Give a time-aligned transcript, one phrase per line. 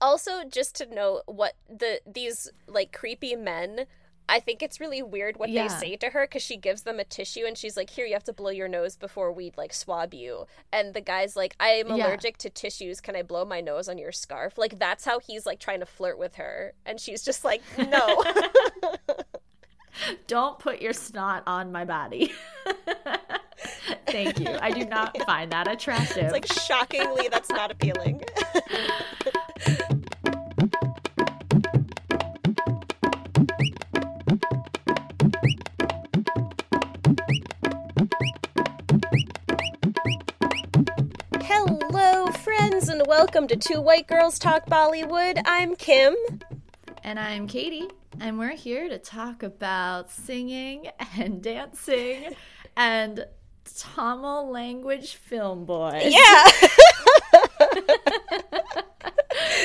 [0.00, 3.86] Also, just to note what the these like creepy men
[4.30, 5.62] I think it's really weird what Yeah.
[5.68, 8.12] they say to her because she gives them a tissue and she's like, "Here, you
[8.12, 11.68] have to blow your nose before we like swab you." And the guy's like, "I
[11.70, 12.06] am Yeah.
[12.08, 13.00] allergic to tissues.
[13.00, 15.86] Can I blow my nose on your scarf?" Like that's how he's like trying to
[15.86, 18.22] flirt with her, and she's just like, "No."
[20.26, 22.32] Don't put your snot on my body.
[24.06, 24.56] Thank you.
[24.60, 26.16] I do not find that attractive.
[26.24, 28.22] it's like shockingly, that's not appealing.
[41.42, 45.40] Hello, friends, and welcome to Two White Girls Talk Bollywood.
[45.44, 46.14] I'm Kim.
[47.04, 47.88] and I'm Katie,
[48.20, 50.88] and we're here to talk about singing
[51.18, 52.34] and dancing
[52.76, 53.26] and
[53.76, 56.04] Tamil language film boys.
[56.06, 56.50] Yeah.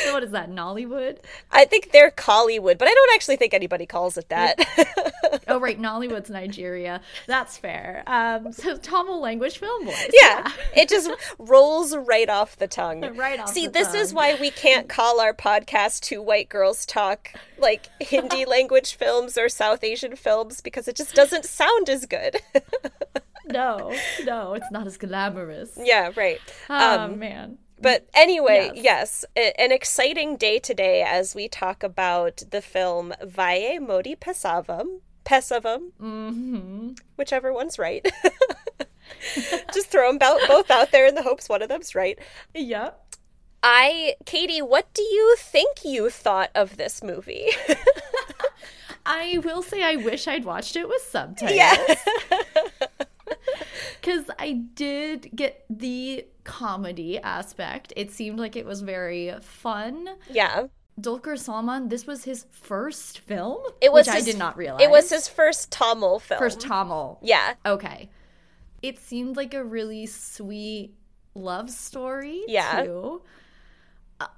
[0.06, 1.18] So what is that, Nollywood?
[1.52, 4.56] I think they're Kollywood, but I don't actually think anybody calls it that.
[5.48, 7.02] Oh, right, Nollywood's Nigeria.
[7.28, 8.04] That's fair.
[8.08, 10.08] Um, so Tamil language film boys.
[10.22, 10.52] yeah.
[10.76, 13.02] It just rolls right off the tongue.
[13.18, 17.30] Right off See, this is why we can't call our podcast Two White Girls Talk
[17.58, 22.38] like Hindi language films or South Asian films because it just doesn't sound as good.
[23.48, 25.78] No, no, it's not as glamorous.
[25.82, 26.40] yeah, right.
[26.70, 27.58] Oh, Um, man.
[27.84, 29.26] But anyway, Yes.
[29.36, 35.92] yes, an exciting day today as we talk about the film Vaye Modi Pesavam, Pesavam,
[36.00, 38.06] hmm whichever one's right.
[39.74, 42.18] Just throw them both, both out there in the hopes one of them's right.
[42.56, 43.00] Yep.
[43.62, 47.48] I, Katie, what do you think you thought of this movie?
[49.06, 51.56] I will say I wish I'd watched it with subtitles.
[51.58, 51.78] yeah.
[54.02, 57.94] Because I did get the comedy aspect.
[57.96, 60.10] It seemed like it was very fun.
[60.30, 60.68] yeah.
[61.00, 64.84] Dulquer Salmaan, this was his first film, It was which his, I did not realize.
[64.84, 66.38] It was his first Tamil film.
[66.38, 67.18] first Tamil.
[67.24, 67.56] Yeah.
[67.66, 68.10] Okay.
[68.84, 70.94] It seemed like a really sweet
[71.34, 72.44] love story.
[72.48, 72.84] Yeah.
[72.84, 73.22] Too.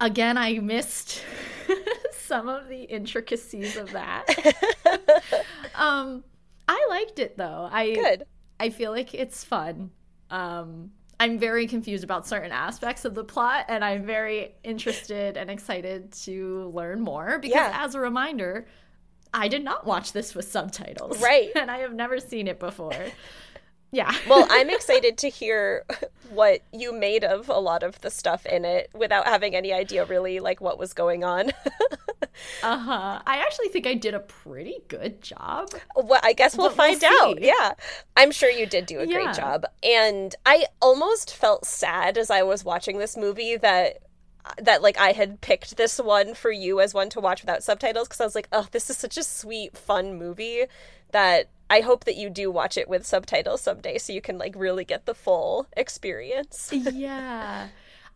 [0.00, 1.22] Again, I missed
[2.12, 4.24] some of the intricacies of that.
[5.74, 6.24] um,
[6.68, 7.68] I liked it though.
[7.70, 8.26] I Good.
[8.58, 9.90] I feel like it's fun.
[10.30, 15.50] Um, I'm very confused about certain aspects of the plot, and I'm very interested and
[15.50, 17.72] excited to learn more because, Yeah.
[17.84, 18.66] as a reminder,
[19.32, 21.22] I did not watch this with subtitles.
[21.22, 21.50] Right.
[21.56, 22.92] And I have never seen it before.
[23.96, 24.14] Yeah.
[24.28, 25.84] Well, I'm excited to hear
[26.30, 30.04] what you made of a lot of the stuff in it without having any idea
[30.04, 31.52] really like what was going on.
[32.62, 33.22] Uh huh.
[33.26, 35.70] I actually think I did a pretty good job.
[35.94, 37.40] well, I guess we'll But we'll find out.
[37.40, 37.72] Yeah.
[38.14, 39.14] I'm sure you did do a Yeah.
[39.14, 39.64] great job.
[39.82, 44.02] And I almost felt sad as I was watching this movie that
[44.58, 48.06] that like I had picked this one for you as one to watch without subtitles
[48.06, 50.66] because I was like, "Oh, this is such a sweet fun movie
[51.12, 54.54] that I hope that you do watch it with subtitles someday so you can like
[54.56, 57.68] really get the full experience." yeah.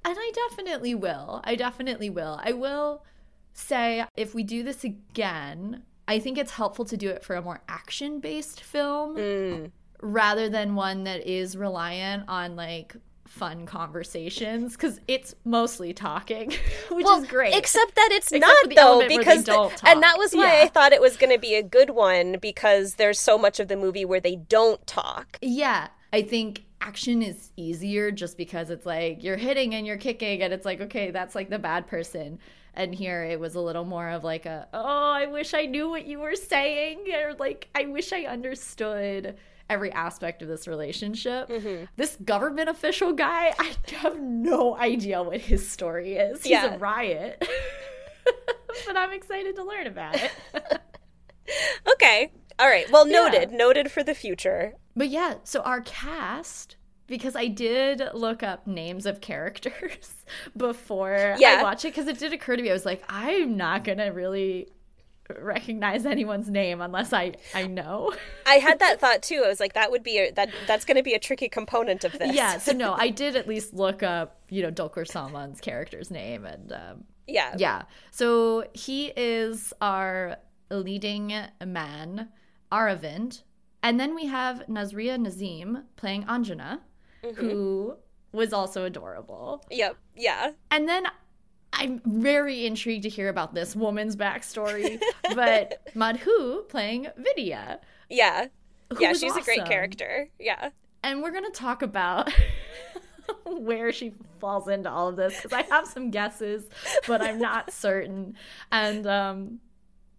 [0.04, 1.40] And I definitely will.
[1.44, 2.40] I definitely will.
[2.42, 3.04] I will
[3.52, 7.42] say if we do this again, I think it's helpful to do it for a
[7.42, 9.70] more action based film Mm.
[10.00, 12.96] rather than one that is reliant on like
[13.30, 16.50] fun conversations because it's mostly talking,
[16.91, 17.54] which well, is great.
[17.54, 20.64] Except that it's Except not though, because the- and that was why Yeah.
[20.64, 23.68] I thought it was going to be a good one because there's so much of
[23.68, 25.38] the movie where they don't talk.
[25.41, 30.42] Yeah, I think action is easier just because it's like you're hitting and you're kicking,
[30.42, 32.41] and it's like, okay, that's like the bad person.
[32.74, 35.88] And here it was a little more of like a, oh, I wish I knew
[35.88, 39.36] what you were saying, or like, I wish I understood
[39.70, 41.48] every aspect of this relationship.
[41.48, 41.84] Mm-hmm.
[41.97, 46.42] This government official guy, I have no idea what his story is.
[46.42, 46.75] He's Yeah.
[46.75, 47.42] a riot.
[48.86, 50.32] but I'm excited to learn about it.
[51.94, 52.30] Okay.
[52.60, 52.88] All right.
[52.92, 53.25] Well, Yeah.
[53.25, 53.50] noted.
[53.53, 54.75] Noted for the future.
[54.94, 56.76] But yeah, so our cast,
[57.09, 60.14] because I did look up names of characters
[60.56, 61.56] before Yeah.
[61.59, 64.12] I watched it, because it did occur to me, I was like, I'm not gonna
[64.12, 64.68] really
[65.41, 68.12] recognize anyone's name unless I I know.
[68.47, 69.42] I had that thought too.
[69.44, 70.50] I was like, that would be a, that.
[70.66, 72.34] That's going to be a tricky component of this.
[72.34, 76.44] yeah, so no, I did at least look up, you know, Dulquer Salmaan's character's name,
[76.44, 77.54] and um, Yeah.
[77.59, 80.36] yeah, so he is our
[80.71, 81.34] leading
[81.65, 82.28] man,
[82.72, 83.42] Aravind,
[83.82, 86.80] and then we have Nazriya Nazim playing Anjana,
[87.36, 87.97] who
[88.32, 89.65] was also adorable.
[89.71, 89.97] Yep.
[90.15, 90.53] Yeah.
[90.71, 91.04] And then
[91.72, 95.00] I'm very intrigued to hear about this woman's backstory,
[95.34, 97.80] but Madhoo playing Vidya.
[98.08, 98.46] Yeah.
[98.98, 99.12] yeah.
[99.12, 100.28] She's a great character.
[100.38, 100.70] Yeah.
[101.02, 102.30] And we're going to talk about
[103.46, 106.64] where she falls into all of this because I have some guesses,
[107.06, 108.34] but I'm not certain.
[108.72, 109.60] And um,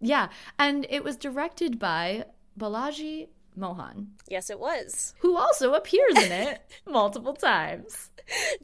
[0.00, 0.28] yeah,
[0.58, 2.24] and it was directed by
[2.58, 5.14] Balaji Mohan, Yes, it was.
[5.20, 8.10] who also appears in it multiple times.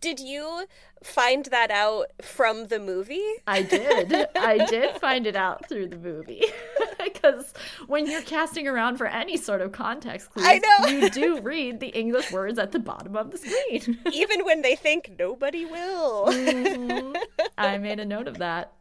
[0.00, 0.66] Did you
[1.02, 3.24] find that out from the movie?
[3.46, 4.12] I did.
[4.36, 6.44] I did find it out through the movie.
[6.98, 7.52] Because
[7.86, 10.86] when you're casting around for any sort of context clues, I know.
[10.88, 13.98] you do read the English words at the bottom of the screen.
[14.12, 16.26] Even when they think nobody will.
[16.26, 17.16] Mhm.
[17.56, 18.72] I made a note of that.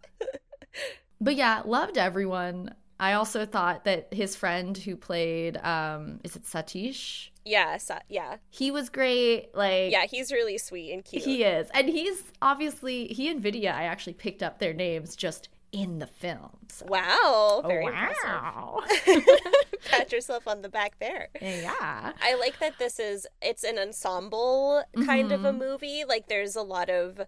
[1.22, 2.76] But yeah, loved everyone.
[3.00, 7.30] I also thought that his friend who played, um, is it Satish?
[7.46, 8.38] yeah, so, yeah.
[8.50, 9.56] He was great.
[9.56, 11.24] Like, Yeah, he's really sweet and cute.
[11.24, 11.70] he is.
[11.74, 16.08] And he's obviously, he and Vidya, I actually picked up their names just in the
[16.08, 16.50] film.
[16.70, 16.86] So.
[16.90, 18.82] Wow, very wow.
[19.90, 21.30] Pat yourself on the back there.
[21.42, 22.14] yeah.
[22.22, 25.60] I like that this is it's an ensemble kind of a Mm-hmm.
[25.60, 26.04] movie.
[26.08, 27.22] Like there's a lot of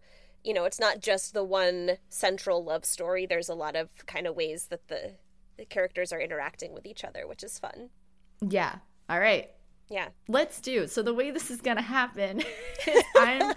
[0.44, 3.26] you know, it's not just the one central love story.
[3.26, 5.16] There's a lot of kind of ways that the,
[5.60, 7.90] the characters are interacting with each other, which is fun.
[8.42, 8.76] Yeah.
[9.10, 9.50] All right.
[9.90, 10.10] Yeah.
[10.28, 10.88] Let's do.
[10.88, 12.42] So the way this is going to happen
[12.88, 13.54] is I'm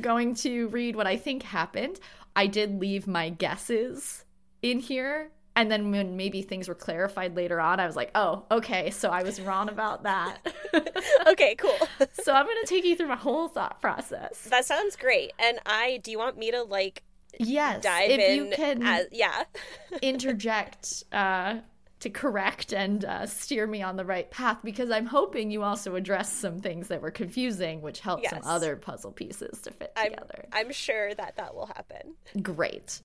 [0.00, 2.00] going to read what I think happened.
[2.34, 4.24] I did leave my guesses
[4.62, 5.30] in here.
[5.56, 9.10] And then when maybe things were clarified later on, I was like, oh, okay, so
[9.10, 10.38] I was wrong about that.
[11.26, 11.76] Okay, cool.
[12.22, 14.42] so I'm going to take you through my whole thought process.
[14.50, 15.32] that sounds great.
[15.38, 17.02] And I do you want me to like
[17.38, 17.82] Yes.
[17.82, 19.44] dive if in you can as yeah.
[20.02, 21.58] interject uh,
[22.00, 25.94] to correct and uh, steer me on the right path because I'm hoping you also
[25.94, 30.10] address some things that were confusing, which help some other puzzle pieces to fit I'm
[30.10, 30.44] together.
[30.52, 32.14] I'm sure that that will happen.
[32.42, 33.00] Great.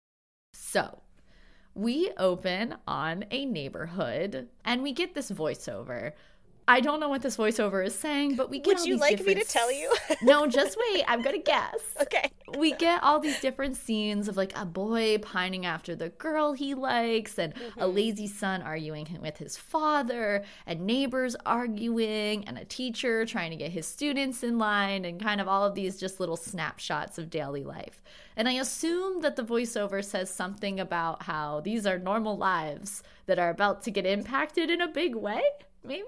[0.53, 1.01] So
[1.75, 6.11] we open on a neighborhood and we get this voiceover.
[6.69, 9.33] I don't know what this voiceover is saying, but we get Would you like me
[9.33, 9.91] to tell you?
[10.21, 11.03] no, just wait.
[11.07, 11.79] I'm gonna guess.
[12.01, 12.29] okay.
[12.59, 16.75] we get all these different scenes of like a boy pining after the girl he
[16.75, 17.95] likes and a mm-hmm.
[17.95, 23.71] lazy son arguing with his father and neighbors arguing and a teacher trying to get
[23.71, 27.63] his students in line and kind of all of these just little snapshots of daily
[27.63, 28.01] life
[28.35, 33.39] and i assume that the voiceover says something about how these are normal lives that
[33.39, 35.41] are about to get impacted in a big way
[35.83, 36.03] maybe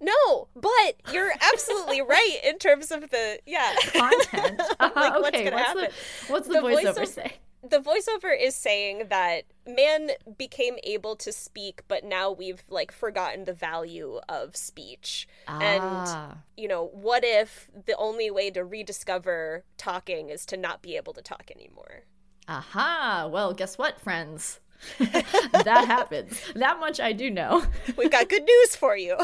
[0.00, 3.74] No, but you're absolutely right in terms of the yeah.
[3.92, 5.82] content Uh-huh, Like, what's okay gonna what's happen?
[6.26, 7.36] the, what's the, The voiceover voiceover- say
[7.68, 13.44] the voiceover is saying that man became able to speak but now we've like forgotten
[13.44, 16.36] the value of speech and Ah.
[16.56, 21.12] you know what if the only way to rediscover talking is to not be able
[21.14, 22.04] to talk anymore
[22.48, 23.28] Aha!
[23.32, 24.60] Well, guess what, friends?
[24.98, 26.40] that happens.
[26.54, 27.64] That much I do know.
[27.96, 29.16] we've got good news for you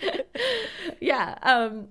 [1.00, 1.38] yeah.
[1.42, 1.88] Um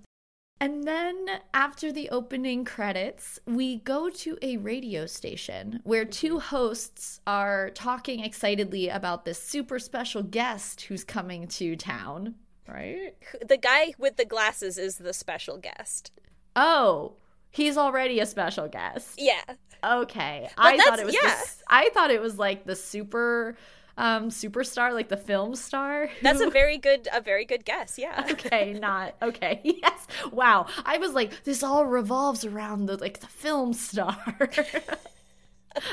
[0.61, 7.21] and then after the opening credits, we go to a radio station where two hosts
[7.25, 12.35] are talking excitedly about this super special guest who's coming to town,
[12.67, 13.15] right?
[13.47, 16.11] the guy with the glasses is the special guest
[16.55, 17.13] Oh,
[17.51, 19.15] he's already a special guest.
[19.17, 19.41] yeah
[19.83, 20.49] Okay.
[20.57, 21.21] I thought it was yeah.
[21.23, 23.55] this, I thought it was like the super
[23.97, 26.09] um superstar, like the film star.
[26.21, 29.61] that's a very good a very good guess yeah Okay, not okay.
[29.63, 30.07] Yes.
[30.31, 30.67] Wow.
[30.85, 34.17] I was like, this all revolves around the like the film star.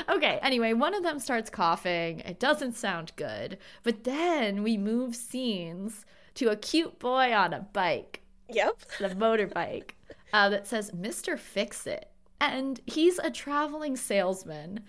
[0.09, 2.19] okay, anyway, one of them starts coughing.
[2.21, 3.57] It doesn't sound good.
[3.83, 6.05] But then we move scenes
[6.35, 9.91] to a cute boy on a bike yep the motorbike
[10.33, 11.37] uh, that says Mr.
[11.37, 12.09] Fix It.
[12.39, 14.81] And he's a traveling salesman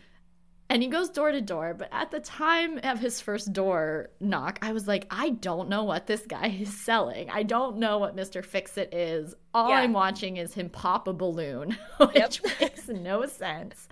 [0.71, 1.75] and he goes door to door.
[1.75, 5.85] But at the time of his first door knock, I was like, I don't know
[5.85, 7.31] what this guy is selling.
[7.31, 8.45] I don't know what Mr.
[8.45, 9.35] Fix It is.
[9.55, 9.77] All Yeah.
[9.77, 11.77] I'm watching is him pop a balloon,
[12.13, 13.89] which makes no sense.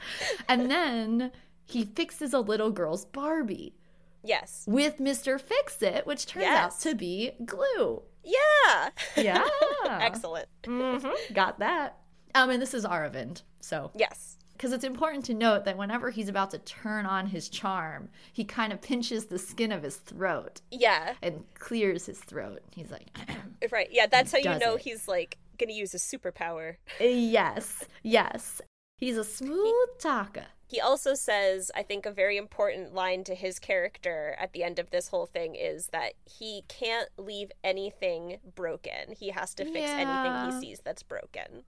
[0.48, 1.32] And then
[1.64, 3.74] he fixes a little girl's Barbie
[4.22, 5.40] yes with Mr.
[5.40, 8.02] Fix It, which turns out to be glue.
[8.26, 9.46] Yeah Yeah.
[9.86, 11.34] excellent Mm-hmm.
[11.34, 11.98] Got that.
[12.34, 13.42] Um, and this is Aravind.
[13.60, 17.48] So, yes because it's important to note that whenever he's about to turn on his
[17.50, 22.62] charm, he kind of pinches the skin of his throat yeah and clears his throat.
[22.74, 23.06] He's like,
[23.70, 24.80] right yeah that's how you know it.
[24.80, 28.60] he's like gonna use his superpower yes, yes.
[28.98, 30.46] He's a smooth talker.
[30.68, 34.78] He also says, I think a very important line to his character at the end
[34.78, 39.12] of this whole thing is that he can't leave anything broken.
[39.16, 41.64] He has to fix anything he sees that's broken.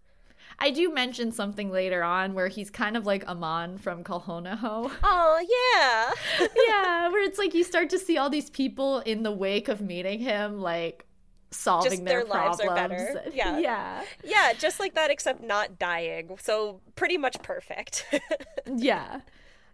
[0.59, 4.40] I do mention something later on where he's kind of like Aman from Kal Ho
[4.40, 4.90] Naa Ho.
[5.02, 6.49] Oh, yeah.
[6.67, 9.81] yeah, where it's like you start to see all these people in the wake of
[9.81, 11.05] meeting him, like
[11.50, 13.02] solving Just their, their lives are problems.
[13.14, 13.31] better.
[13.33, 13.59] Yeah.
[13.69, 14.02] yeah.
[14.25, 16.37] Yeah, just like that, except not dying.
[16.40, 18.07] So pretty much perfect.
[18.76, 19.21] Yeah.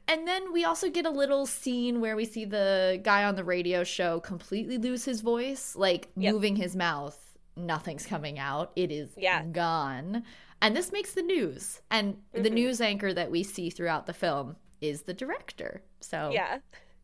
[0.07, 3.43] And then we also get a little scene where we see the guy on the
[3.45, 6.33] radio show completely lose his voice, like Yep.
[6.35, 7.19] moving his mouth.
[7.57, 8.71] Nothing's coming out.
[8.77, 9.43] It is Yeah.
[9.45, 10.25] gone.
[10.63, 11.81] And this makes the news.
[11.91, 12.53] And the Mhm.
[12.53, 15.83] news anchor that we see throughout the film is the director.
[16.01, 16.59] So yeah.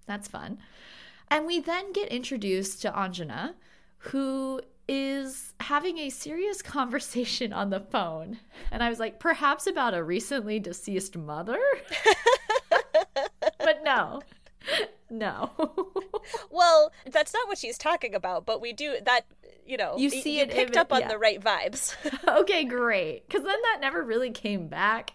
[0.06, 0.58] that's fun.
[1.28, 3.54] And we then get introduced to Anjana,
[4.00, 8.38] who is having a serious conversation on the phone.
[8.70, 11.60] And I was like, perhaps about a recently deceased mother?
[13.58, 14.20] but no.
[15.08, 15.50] No.
[16.50, 19.22] Well, that's not what she's talking about, but we do that.
[19.64, 21.08] You know, You see you it picked up on yeah.
[21.08, 21.96] the right vibes.
[22.40, 23.26] okay, great.
[23.26, 25.12] Because then that never really came back.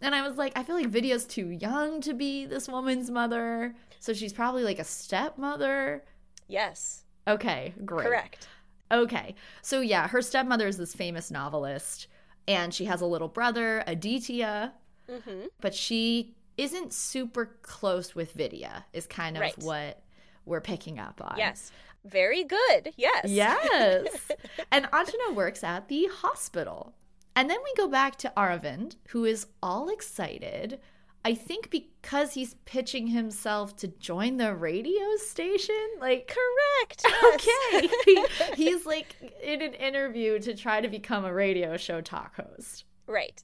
[0.00, 3.74] And I was like, I feel like Vidya's too young to be this woman's mother.
[4.00, 6.02] So she's probably like a stepmother.
[6.46, 8.06] yes, Okay, great.
[8.06, 8.48] correct.
[8.90, 9.34] Okay.
[9.62, 12.06] So yeah, her stepmother is this famous novelist
[12.46, 14.72] and she has a little brother, Aditya,
[15.08, 19.58] hmm but she isn't super close with Vidya is kind of Right.
[19.58, 20.02] what
[20.44, 21.34] we're picking up on.
[21.38, 21.70] Yes,
[22.04, 22.92] very good.
[22.96, 23.26] Yes.
[23.26, 24.30] Yes.
[24.72, 26.94] and Anjana works at the hospital.
[27.36, 30.80] And then we go back to Aravind, who is all excited.
[31.24, 35.74] I think because he's pitching himself to join the radio station.
[36.00, 37.04] Like, correct.
[37.06, 37.34] yes.
[37.34, 37.88] okay.
[38.04, 42.84] He- he's like in an interview to try to become a radio show talk host.
[43.06, 43.42] Right.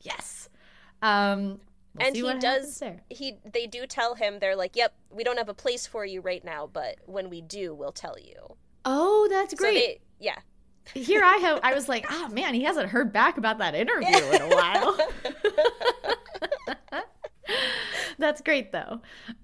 [0.00, 0.48] Yes.
[1.02, 1.60] Um
[1.94, 2.82] we'll and he does.
[3.08, 6.20] He they do tell him they're like, "Yep, we don't have a place for you
[6.20, 9.74] right now, but when we do, we'll tell you." Oh, that's So great.
[9.74, 10.38] they, yeah.
[10.92, 14.08] Here I have I was like, oh man, he hasn't heard back about that interview
[14.08, 14.98] in a while.
[18.18, 19.00] That's great though.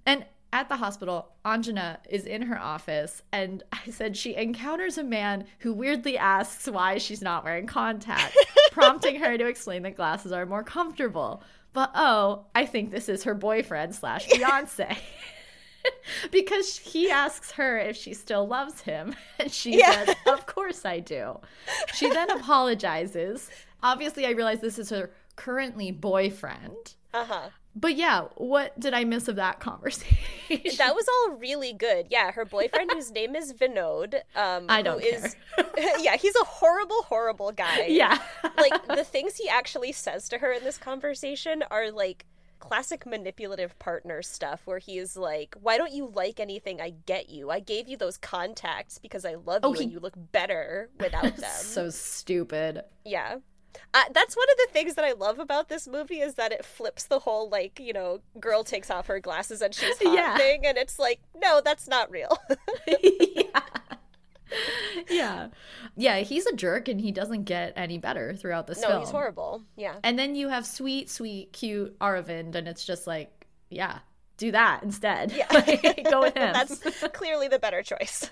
[0.07, 5.05] And at the hospital, Anjana is in her office, and I said she encounters a
[5.05, 8.37] man who weirdly asks why she's not wearing contacts,
[8.73, 11.43] prompting her to explain that glasses are more comfortable.
[11.73, 14.99] But oh, I think this is her boyfriend slash fiance.
[16.33, 20.05] because he asks her if she still loves him, and she Yeah.
[20.05, 21.39] says, Of course I do.
[21.95, 23.51] She then apologizes.
[23.85, 26.95] Obviously, I realize this is her currently boyfriend.
[27.15, 27.49] Uh huh.
[27.75, 30.17] But yeah, what did I miss of that conversation?
[30.79, 32.07] That was all really good.
[32.11, 34.15] Yeah, her boyfriend, whose name is Vinod.
[34.35, 35.37] Um, I don't is-
[36.01, 37.87] yeah, he's a horrible, horrible guy.
[37.87, 38.19] yeah.
[38.57, 42.27] like the things he actually says to her in this conversation are like
[42.59, 47.51] classic manipulative partner stuff where he's like why don't you like anything i get you
[47.51, 50.91] i gave you those contacts because i love Oh, you he- and you look better
[51.01, 52.83] without them so stupid.
[53.03, 53.37] yeah
[53.95, 56.65] uh, that's one of the things that I love about this movie is that it
[56.65, 60.37] flips the whole like you know girl takes off her glasses and she's hot Yeah.
[60.37, 62.37] thing, and it's like no, that's not real.
[62.89, 63.43] yeah.
[65.09, 65.49] Yeah.
[65.97, 69.01] Yeah, he's a jerk and he doesn't get any better throughout this no, film.
[69.03, 69.63] he's horrible.
[69.77, 73.99] Yeah, And then you have sweet, sweet, cute Aravind, and it's just like, yeah,
[74.39, 75.31] do that instead.
[75.33, 75.47] Yeah.
[75.53, 76.53] Like, go with him.
[76.53, 76.81] that's
[77.13, 78.29] clearly the better choice.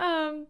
[0.00, 0.46] um,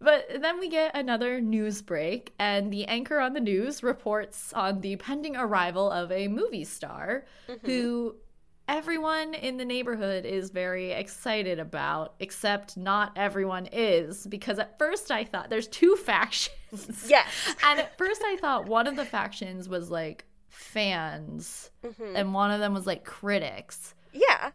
[0.00, 4.80] but then we get another news break, and the anchor on the news reports on
[4.80, 7.66] the pending arrival of a movie star Mm-hmm.
[7.66, 8.16] who
[8.68, 14.26] everyone in the neighborhood is very excited about, except not everyone is.
[14.26, 17.06] Because at first I thought there's two factions.
[17.08, 17.26] yes.
[17.62, 22.14] And at first I thought one of the factions was like fans, Mhm.
[22.16, 23.94] and one of them was like critics.
[24.12, 24.50] Yeah.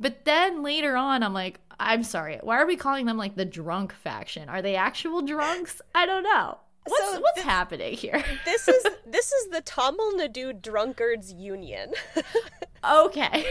[0.00, 2.38] But then later on, I'm like, I'm sorry.
[2.42, 4.48] Why are we calling them like the drunk faction?
[4.48, 5.80] Are they actual drunks?
[5.94, 6.58] I don't know.
[6.86, 8.24] What's So what's this- happening here?
[8.44, 11.92] This is this is the Tamil Nadu Drunkards Union.
[12.90, 13.44] okay.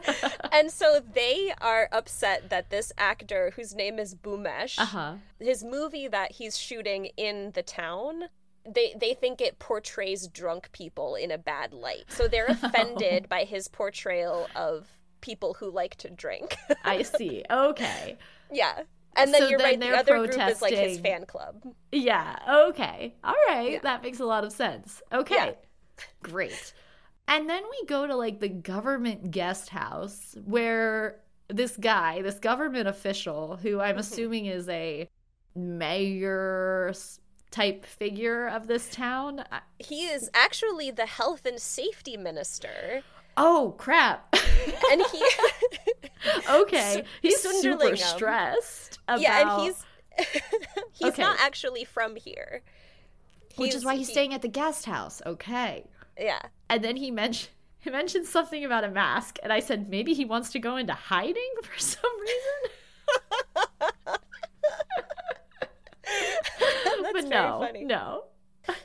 [0.52, 5.14] and so they are upset that this actor whose name is Bhumesh, uh huh.
[5.38, 8.24] his movie that he's shooting in the town,
[8.68, 12.04] they they think it portrays drunk people in a bad light.
[12.08, 14.88] So they're offended by his portrayal of
[15.22, 16.58] people who like to drink.
[16.84, 17.44] I see.
[17.50, 18.18] Okay.
[18.50, 18.82] yeah.
[19.16, 21.64] And then So you're then right, they're the other group is like his fan club.
[21.92, 22.38] Yeah.
[22.68, 23.14] Okay.
[23.24, 23.72] All right.
[23.72, 23.80] Yeah.
[23.82, 25.02] That makes a lot of sense.
[25.12, 25.34] Okay.
[25.34, 25.54] Yeah.
[26.22, 26.74] Great.
[27.28, 32.88] And then we go to like the government guest house where this guy, this government
[32.88, 33.98] official, who I'm Mhm.
[33.98, 35.08] assuming is a
[35.54, 36.92] mayor
[37.50, 39.44] type figure of this town.
[39.78, 43.04] He is actually the health and safety minister.
[43.36, 44.34] Oh, crap.
[44.90, 45.24] And he
[46.50, 47.04] okay.
[47.22, 48.98] He's super stressed.
[49.08, 49.84] About, Yeah, and he's
[50.92, 51.22] he's Okay.
[51.22, 52.62] not actually from here.
[53.56, 55.20] Which is why he's he- staying at the guest house.
[55.26, 55.84] Okay.
[56.18, 56.40] Yeah.
[56.70, 60.24] And then he mentioned he mentioned something about a mask, and I said maybe he
[60.24, 62.70] wants to go into hiding for some reason.
[67.12, 67.84] But no, funny.
[67.84, 68.24] no.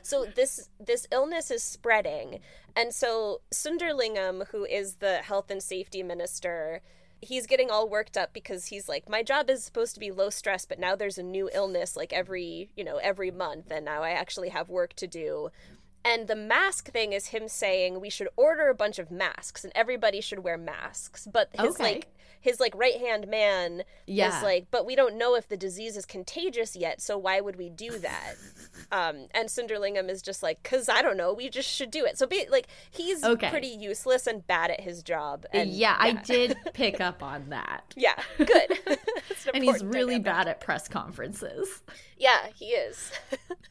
[0.02, 2.40] So this this illness is spreading.
[2.76, 6.80] And so sunderlingham who is the health and safety minister
[7.20, 10.30] he's getting all worked up because he's like my job is supposed to be low
[10.30, 14.04] stress but now there's a new illness like every you know every month and now
[14.04, 15.50] i actually have work to do.
[16.04, 19.72] And the mask thing is him saying we should order a bunch of masks and
[19.74, 21.28] everybody should wear masks.
[21.30, 21.82] But his Okay.
[21.82, 22.08] like
[22.40, 24.36] his like right hand man Yeah.
[24.36, 27.56] is like but we don't know if the disease is contagious yet so why would
[27.56, 28.34] we do that
[28.92, 32.18] um and sunderlingham is just like because i don't know we just should do it
[32.18, 33.50] so be like he's Okay.
[33.50, 37.94] pretty useless and bad at his job and yeah, I did pick up on that.
[37.96, 38.96] yeah good an
[39.54, 41.82] And he's really bad at press conferences.
[42.16, 43.10] yeah he is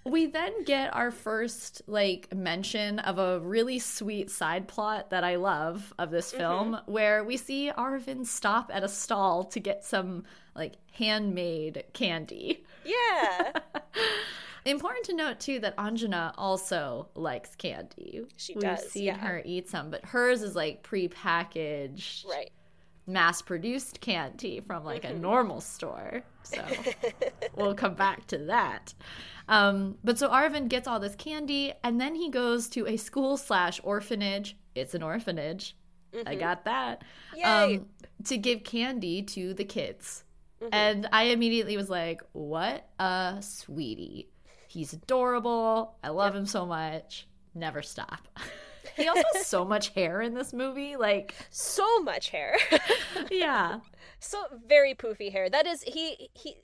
[0.05, 5.35] We then get our first like mention of a really sweet side plot that I
[5.35, 10.23] love of this film where we see Arvind stop at a stall to get some
[10.55, 12.63] like handmade candy.
[12.85, 13.51] yeah
[14.65, 18.23] Important to note too that Anjana also likes candy.
[18.35, 18.81] She does.
[18.81, 19.17] We've seen yeah.
[19.17, 22.51] her eat some, but hers is like pre-packaged, right
[23.07, 25.15] mass-produced candy from like Mm-hmm.
[25.15, 26.23] a normal store.
[26.43, 26.61] So
[27.55, 28.93] we'll come back to that.
[29.47, 33.37] Um, but so Arvind gets all this candy, and then he goes to a school
[33.37, 34.57] slash orphanage.
[34.75, 35.75] It's an orphanage.
[36.25, 37.03] I got that.
[37.35, 37.37] Mm-hmm.
[37.37, 37.75] Yay.
[37.77, 37.85] Um,
[38.25, 40.23] to give candy to the kids.
[40.61, 40.73] Mm-hmm.
[40.73, 44.29] And I immediately was like, what a sweetie.
[44.67, 45.95] He's adorable.
[46.03, 47.27] I love him so much.
[47.53, 48.27] Never stop.
[48.95, 50.95] he also has so much hair in this movie.
[50.95, 52.55] Like, so much hair
[53.31, 53.79] yeah.
[54.19, 56.57] so very poofy hair that is he he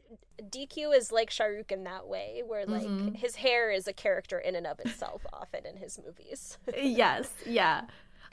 [0.50, 3.14] dq is like shahrukh in that way where like Mm-hmm.
[3.14, 7.82] his hair is a character in and of itself often in his movies yes, yeah.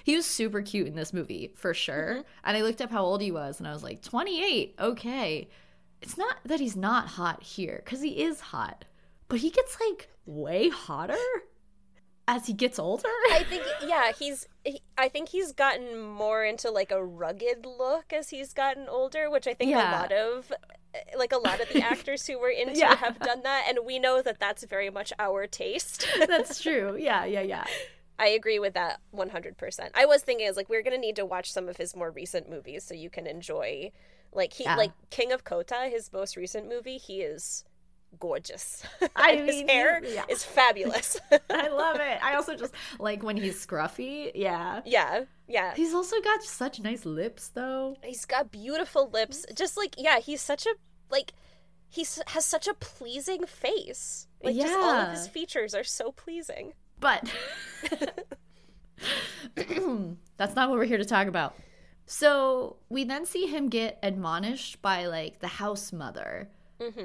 [0.05, 2.15] He was super cute in this movie, for sure.
[2.19, 2.29] Mm-hmm.
[2.45, 4.75] And I looked up how old he was and I was like, 28.
[4.79, 5.49] Okay.
[6.03, 8.87] It's not that he's not hot here, because he is hot,
[9.29, 11.17] but he gets like way hotter
[12.29, 13.09] as he gets older.
[13.33, 18.13] i think yeah he's he, i think he's gotten more into like a rugged look
[18.13, 19.91] as he's gotten older which i think Yeah.
[19.91, 20.53] a lot of
[21.19, 22.95] like a lot of the actors who were into Yeah.
[22.95, 26.97] have done that and we know that that's very much our taste That's true.
[26.99, 27.65] Yeah, yeah, yeah.
[28.21, 29.91] I agree with that 100%.
[29.95, 32.11] I was thinking is like we're going to need to watch some of his more
[32.11, 33.91] recent movies so you can enjoy
[34.33, 34.77] like he Yeah.
[34.77, 37.65] like King of Kotha, his most recent movie, he is
[38.19, 38.83] gorgeous.
[39.17, 40.25] I And his mean, hair yeah.
[40.29, 41.19] is fabulous.
[41.51, 42.19] I love it.
[42.23, 44.31] I also just like when he's scruffy.
[44.35, 44.83] Yeah.
[44.85, 45.25] yeah.
[45.49, 45.75] Yeah.
[45.75, 47.97] He's also got such nice lips, though.
[48.05, 49.47] He's got beautiful lips.
[49.55, 50.75] Just like yeah, he's such a
[51.11, 51.33] like
[51.89, 54.29] he has such a pleasing face.
[54.43, 56.75] Like just all of his features are so pleasing.
[57.01, 57.33] But
[60.37, 61.55] that's not what we're here to talk about.
[62.07, 66.49] So we then see him get admonished by like the house mother.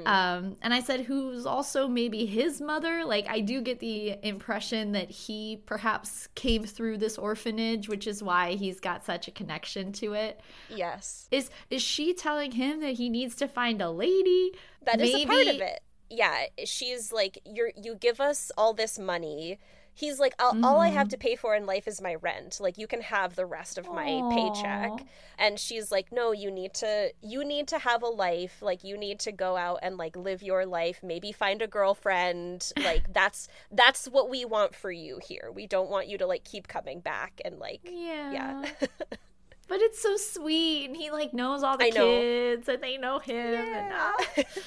[0.06, 3.04] Um, and I said, who's also maybe his mother?
[3.04, 8.22] Like, I do get the impression that he perhaps came through this orphanage, which is
[8.22, 10.40] why he's got such a connection to it.
[10.70, 11.28] Yes.
[11.30, 14.52] Is is she telling him that he needs to find a lady?
[14.84, 15.80] That is a part of it.
[16.08, 19.58] Yeah, she's like, you're you give us all this money.
[19.96, 20.96] He's like, I'll, all I Mm-hmm.
[20.98, 22.58] have to pay for in life is my rent.
[22.60, 24.28] Like, you can have the rest of my Aw.
[24.28, 24.92] paycheck.
[25.38, 28.58] And she's like, no, you need to, you need to have a life.
[28.60, 31.00] Like, you need to go out and like live your life.
[31.02, 32.72] Maybe find a girlfriend.
[32.84, 35.50] Like, that's that's what we want for you here.
[35.52, 38.32] We don't want you to like keep coming back and like, Yeah.
[38.32, 38.64] yeah,
[39.68, 43.34] But it's so sweet, and he like knows all the kids, and they know him.
[43.74, 44.14] And, ah,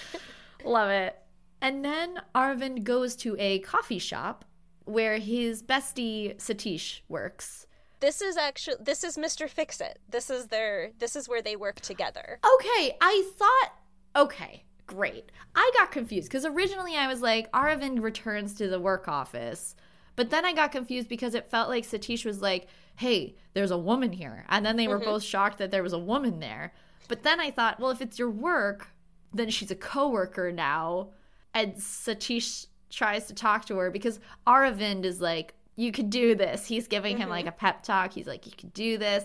[0.65, 1.15] love it.
[1.61, 4.43] And then Arvind goes to a coffee shop
[4.89, 7.67] where his bestie Satish works.
[7.99, 9.49] this is actually this is Mr.
[9.49, 9.99] Fix It.
[10.10, 12.39] This is their this is where they work together.
[12.56, 13.71] Okay, I thought,
[14.15, 15.32] okay, great.
[15.56, 19.75] I got confused because originally I was like, Aravind returns to the work office.
[20.15, 23.78] But then I got confused because it felt like Satish was like, hey, there's a
[23.78, 24.45] woman here.
[24.49, 25.06] And then they were mm-hmm.
[25.06, 26.73] both shocked that there was a woman there.
[27.08, 28.89] But then I thought, well, if it's your work,
[29.34, 31.12] then she's a coworker now.
[31.54, 36.65] And Satish tries to talk to her because Aravind is like, you could do this.
[36.65, 38.13] He's giving him like a pep talk.
[38.13, 39.23] He's like, you could do this.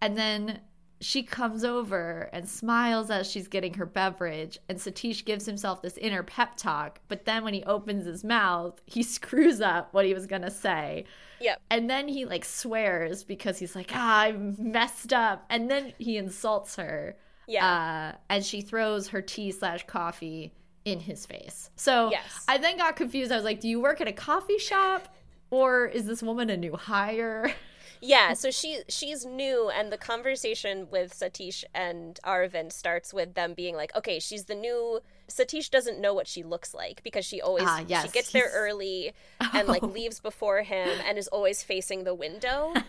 [0.00, 0.60] And then
[1.00, 4.58] she comes over and smiles as she's getting her beverage.
[4.68, 7.00] And Satish gives himself this inner pep talk.
[7.08, 10.50] But then when he opens his mouth, he screws up what he was going to
[10.50, 11.04] say.
[11.40, 11.60] Yep.
[11.70, 15.44] And then he like swears because he's like, ah, I messed up.
[15.50, 17.16] And then he insults her.
[17.46, 18.12] Yeah.
[18.14, 20.52] Uh, and she throws her tea slash coffee
[20.92, 21.70] in his face.
[21.76, 22.44] So Yes.
[22.48, 23.30] I then got confused.
[23.32, 25.14] I was like, do you work at a coffee shop?
[25.50, 27.52] Or is this woman a new hire?
[28.00, 33.54] Yeah, so she she's new, and the conversation with Satish and Aravind starts with them
[33.54, 37.40] being like, "Okay, she's the new." Satish doesn't know what she looks like because she
[37.40, 39.14] always Ah, yes, she gets there early
[39.52, 39.86] and like Oh.
[39.88, 42.72] leaves before him and is always facing the window.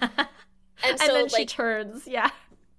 [0.84, 2.06] And and so then she turns.
[2.08, 2.30] Yeah.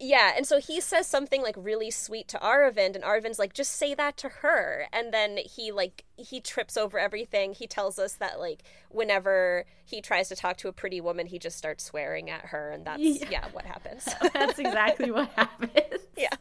[0.01, 3.73] Yeah, and so he says something like really sweet to Aravind, and Aravind's like, just
[3.73, 4.87] say that to her.
[4.93, 7.53] And then he like he trips over everything.
[7.53, 11.39] He tells us that like whenever he tries to talk to a pretty woman, he
[11.39, 13.27] just starts swearing at her, and that's Yeah.
[13.31, 14.09] yeah, what happens.
[14.33, 16.03] That's exactly what happens.
[16.17, 16.35] yeah,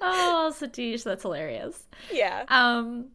[0.00, 1.84] Oh, Satish, that's hilarious.
[2.10, 3.06] yeah, Um,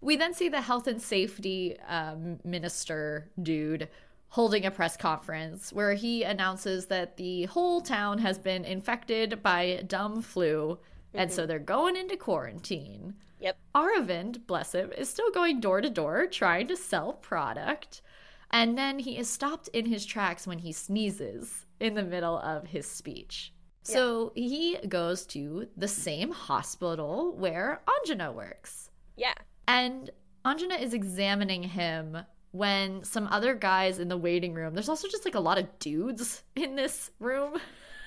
[0.00, 3.88] we then see the health and safety um, minister dude
[4.34, 9.80] holding a press conference where he announces that the whole town has been infected by
[9.86, 10.76] dumb flu,
[11.14, 11.48] and so mm-hmm.
[11.48, 13.14] they're going into quarantine.
[13.38, 18.02] yep, Aravind, bless him, is still going door to door trying to sell product.
[18.50, 22.66] And then he is stopped in his tracks when he sneezes in the middle of
[22.66, 23.52] his speech.
[23.84, 28.90] So he goes to the same hospital where Anjana works.
[29.16, 29.34] yeah.
[29.68, 30.10] And
[30.44, 32.18] Anjana is examining him
[32.54, 35.76] when some other guys in the waiting room, there's also just like a lot of
[35.80, 37.58] dudes in this room.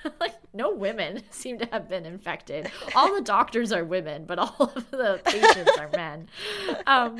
[0.20, 2.70] like no women seem to have been infected.
[2.94, 6.28] All the doctors are women, but all of the patients are men.
[6.86, 7.18] Um,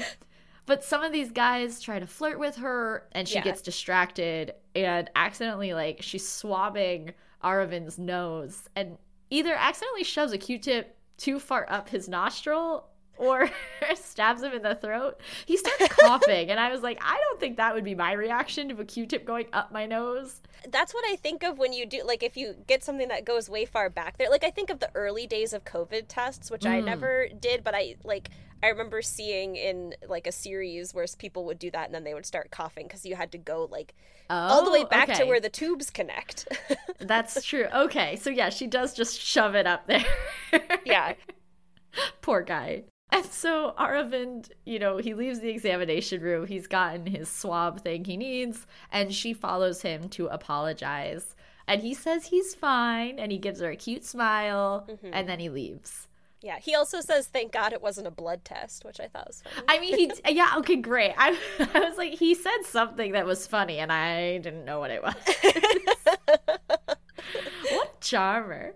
[0.65, 3.43] but some of these guys try to flirt with her and she Yeah.
[3.45, 7.13] gets distracted and accidentally like she's swabbing
[7.45, 8.97] Aravind's nose and
[9.29, 13.51] either accidentally shoves a Q-tip too far up his nostril or
[13.95, 15.21] stabs him in the throat.
[15.47, 18.69] He starts coughing and I was like, I don't think that would be my reaction
[18.71, 20.41] to a Q-tip going up my nose.
[20.69, 23.49] That's what I think of when you do like if you get something that goes
[23.49, 24.31] way far back there.
[24.31, 26.85] Like I think of the early days of COVID tests, which I Mm.
[26.85, 28.31] never did, but I like
[28.63, 32.13] I remember seeing in like a series where people would do that and then they
[32.15, 33.95] would start coughing because you had to go like
[34.31, 36.49] all the way Oh, back to where the tubes connect.
[36.99, 37.67] That's true.
[37.73, 38.17] Okay.
[38.17, 40.05] So yeah, she does just shove it up there.
[40.85, 41.15] yeah.
[42.21, 42.83] Poor guy.
[43.11, 46.47] And so Aravind, you know, he leaves the examination room.
[46.47, 51.35] He's gotten his swab thing he needs, and she follows him to apologize.
[51.67, 55.11] And he says he's fine, and he gives her a cute smile, Mm-hmm.
[55.13, 56.07] and then he leaves.
[56.41, 56.59] Yeah.
[56.61, 59.67] He also says thank God it wasn't a blood test, which I thought was funny.
[59.69, 61.13] I mean, he, yeah, okay, great.
[61.19, 61.37] I,
[61.75, 65.03] I was like, he said something that was funny, and I didn't know what it
[65.03, 65.15] was.
[67.73, 68.75] what charmer.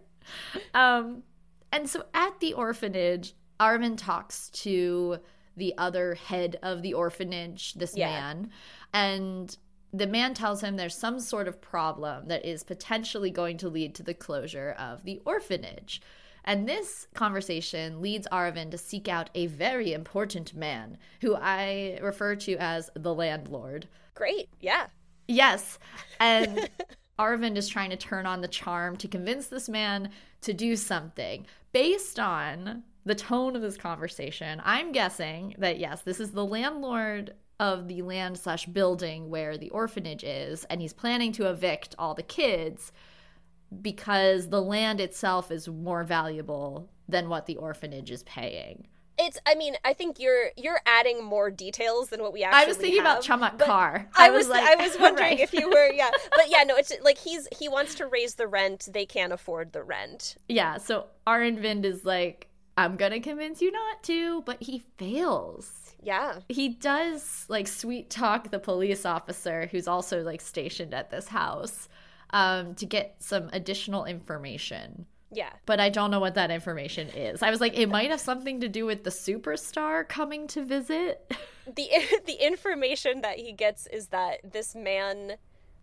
[0.75, 1.23] Um,
[1.71, 5.19] and so at the orphanage, Arvind talks to
[5.57, 8.09] the other head of the orphanage, this Yeah.
[8.09, 8.51] man,
[8.93, 9.57] and
[9.93, 13.95] the man tells him there's some sort of problem that is potentially going to lead
[13.95, 16.01] to the closure of the orphanage.
[16.45, 22.35] And this conversation leads Aravind to seek out a very important man who I refer
[22.37, 23.87] to as the landlord.
[24.15, 24.49] Great.
[24.61, 24.87] Yeah.
[25.29, 25.79] Yes.
[26.19, 26.69] And
[27.19, 31.47] Arvind is trying to turn on the charm to convince this man to do something.
[31.73, 37.35] Based on the tone of this conversation, I'm guessing that yes, this is the landlord
[37.59, 42.15] of the land slash building where the orphanage is, and he's planning to evict all
[42.15, 42.93] the kids
[43.81, 48.87] because the land itself is more valuable than what the orphanage is paying.
[49.19, 52.67] It's I mean, I think you're you're adding more details than what we actually I
[52.67, 54.09] was thinking about have, Chamak but Kar.
[54.17, 55.41] I was like, I was wondering right.
[55.41, 56.11] if you were yeah.
[56.35, 59.73] But yeah, no, it's like he's he wants to raise the rent, they can't afford
[59.73, 60.37] the rent.
[60.49, 65.95] Yeah, so Arnvind is like, I'm gonna convince you not to, but he fails.
[66.03, 66.41] Yeah.
[66.49, 71.89] He does like sweet talk the police officer who's also like stationed at this house
[72.31, 75.07] um, to get some additional information.
[75.31, 75.51] Yeah.
[75.65, 77.43] But I don't know what that information is.
[77.43, 81.33] I was like, it might have something to do with the superstar coming to visit.
[81.67, 81.89] the
[82.27, 85.35] the information that he gets is that this man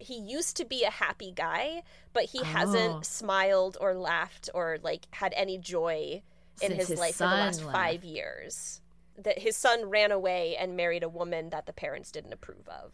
[0.02, 2.44] he used to be a happy guy but he Oh.
[2.44, 6.22] hasn't smiled or laughed or like had any joy
[6.62, 8.82] in Since his, his life for the last son five years
[9.18, 12.92] that his son ran away and married a woman that the parents didn't approve of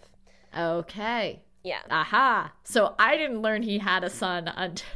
[0.58, 1.42] okay.
[1.64, 2.52] yeah Aha.
[2.64, 4.88] So I didn't learn he had a son until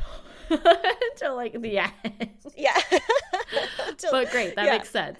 [0.49, 2.29] until like the end.
[2.55, 2.79] yeah
[3.97, 4.77] Till- but great, that yeah.
[4.77, 5.19] makes sense.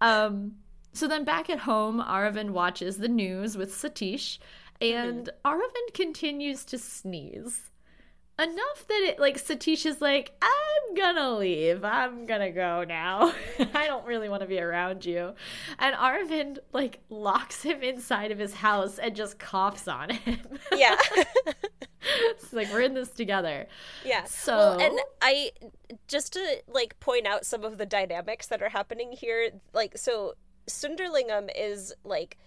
[0.00, 0.52] Um,
[0.92, 4.38] so then back at home, Aravind watches the news with Satish,
[4.80, 7.70] and Aravind continues to sneeze.
[8.40, 11.84] Enough that it like Satish is like, I'm gonna leave.
[11.84, 13.34] I'm gonna go now.
[13.74, 15.34] I don't really want to be around you.
[15.78, 20.40] And Aravind like locks him inside of his house and just coughs on him.
[20.74, 20.96] yeah
[22.02, 23.66] it's like we're in this together.
[24.04, 24.24] Yeah.
[24.24, 25.50] So well, and I
[26.08, 30.34] just to like point out some of the dynamics that are happening here, like so
[30.66, 32.38] Sunderlingam is like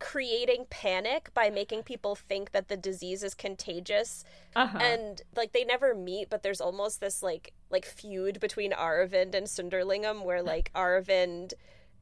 [0.00, 4.24] creating panic by making people think that the disease is contagious
[4.56, 4.78] Uh-huh.
[4.78, 9.46] and like they never meet but there's almost this like like feud between Aravind and
[9.46, 11.54] Sunderlingam where like Aravind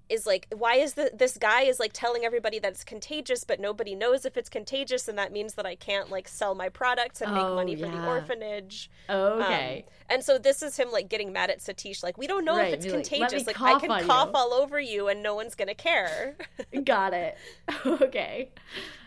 [0.08, 3.58] is like why is the this guy is like telling everybody that it's contagious but
[3.60, 7.20] nobody knows if it's contagious and that means that I can't like sell my products
[7.20, 9.84] and make Oh, money for the orphanage okay.
[9.86, 12.56] um, and so this is him like getting mad at Satish, like we don't know
[12.56, 13.46] Right, if it's he's like, contagious.
[13.46, 16.36] Like, I can cough you." all over you and no one's gonna care.
[16.84, 17.36] Got it.
[17.86, 18.50] okay.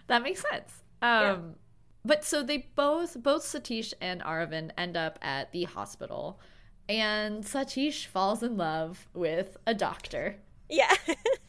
[0.08, 0.72] That makes sense.
[1.02, 1.56] Um
[2.04, 6.40] but so they both both Satish and Aravind end up at the hospital
[6.88, 10.38] and Satish falls in love with a doctor.
[10.69, 10.93] Yeah,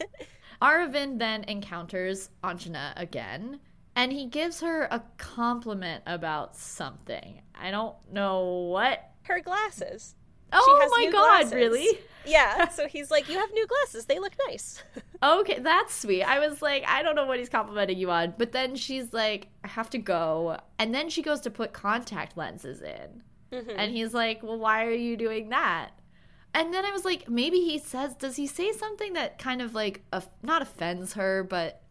[0.61, 3.59] Aravind then encounters Anjana again
[3.97, 7.41] and he gives her a compliment about something.
[7.59, 9.09] I don't know what.
[9.23, 10.13] her glasses.
[10.53, 11.53] Oh my god, glasses.
[11.53, 11.99] really?
[12.23, 14.05] Yeah, so he's like, you have new glasses.
[14.05, 14.81] They look nice.
[15.23, 16.21] Okay, that's sweet.
[16.21, 18.35] I was like, I don't know what he's complimenting you on.
[18.37, 20.59] But then she's like, I have to go.
[20.77, 23.23] And then she goes to put contact lenses in.
[23.51, 23.79] Mm-hmm.
[23.79, 25.89] And he's like, Well, why are you doing that?
[26.57, 29.75] And then I was like, maybe he says, does he say something that kind of
[29.75, 30.01] like,
[30.41, 31.83] not offends her, but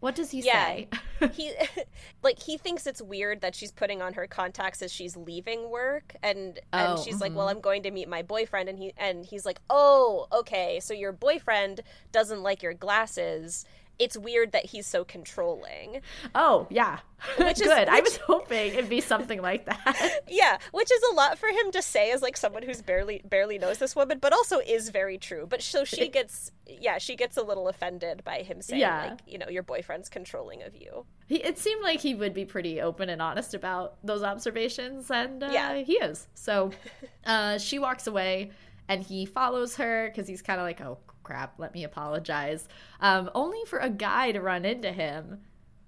[0.00, 0.66] what does he Yeah.
[0.66, 0.88] say?
[1.32, 1.54] he
[2.22, 6.14] like he thinks it's weird that she's putting on her contacts as she's leaving work
[6.22, 7.38] and and Oh, she's like mm-hmm.
[7.38, 10.92] well i'm going to meet my boyfriend and he and he's like oh okay so
[10.92, 13.64] your boyfriend doesn't like your glasses
[13.98, 16.00] it's weird that he's so controlling
[16.34, 16.98] oh, yeah.
[17.38, 17.88] Which is- Good.
[17.88, 20.22] I was hoping it'd be something like that.
[20.28, 23.58] yeah which is a lot for him to say as like someone who's barely barely
[23.58, 27.36] knows this woman but also is very true but so she gets yeah she gets
[27.36, 29.10] a little offended by him saying Yeah.
[29.10, 32.44] like you know your boyfriend's controlling of you He, it seemed like he would be
[32.44, 35.76] pretty open and honest about those observations, and uh, Yeah.
[35.78, 36.26] he is.
[36.34, 36.70] So
[37.26, 38.50] uh, she walks away,
[38.88, 42.68] and he follows her because he's kind of like, oh crap, let me apologize.
[43.00, 45.40] Um, only for a guy to run into him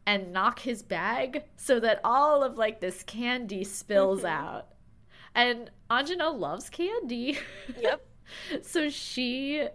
[0.07, 4.69] and knock his bag so that all of like this candy spills out.
[5.35, 7.39] And Anjana loves candy.
[7.81, 8.07] yep
[8.63, 9.67] so she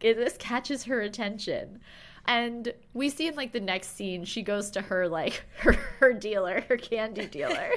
[0.00, 1.80] this catches her attention
[2.26, 6.12] and we see in like the next scene she goes to her like her, her
[6.12, 7.70] dealer her candy dealer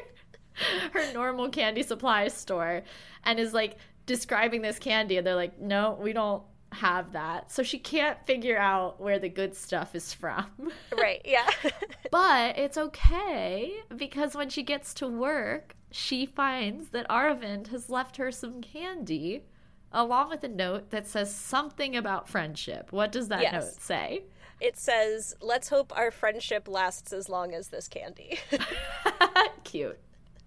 [0.93, 2.83] her normal candy supply store
[3.23, 6.43] and is like describing this candy and they're like no we don't
[6.73, 10.45] have that so she can't figure out where the good stuff is from
[10.97, 11.47] right yeah
[12.11, 18.17] but it's okay because when she gets to work, she finds that Aravind has left
[18.17, 19.43] her some candy
[19.91, 22.91] along with a note that says something about friendship.
[22.91, 23.53] What does that Yes.
[23.53, 24.23] note say?
[24.61, 28.39] It says, "Let's hope our friendship lasts as long as this candy."
[29.63, 29.99] Cute.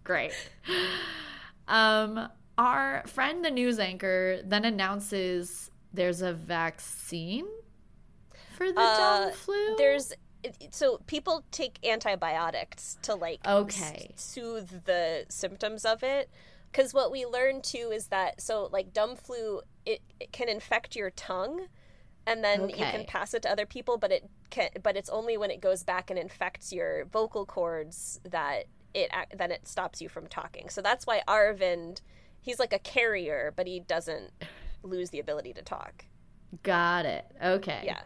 [0.05, 0.33] Great.
[1.69, 7.47] Um, our friend, the news anchor, then announces there's a vaccine
[8.57, 9.77] for the Uh, dumb flu.
[9.79, 10.13] There's
[10.71, 14.11] so people take antibiotics to like s- Okay.
[14.17, 16.29] soothe the symptoms of it
[16.71, 20.95] because what we learned too is that so like dumb flu it, it can infect
[20.97, 21.69] your tongue
[22.27, 25.39] and then you can pass it to other people but it can but it's only
[25.39, 30.11] when it goes back and infects your vocal cords that it then it stops you
[30.11, 32.03] from talking so that's why Arvind
[32.43, 34.31] he's like a carrier but he doesn't
[34.85, 36.05] lose the ability to talk
[36.63, 37.25] Got it.
[37.43, 37.83] Okay.
[37.85, 38.03] yeah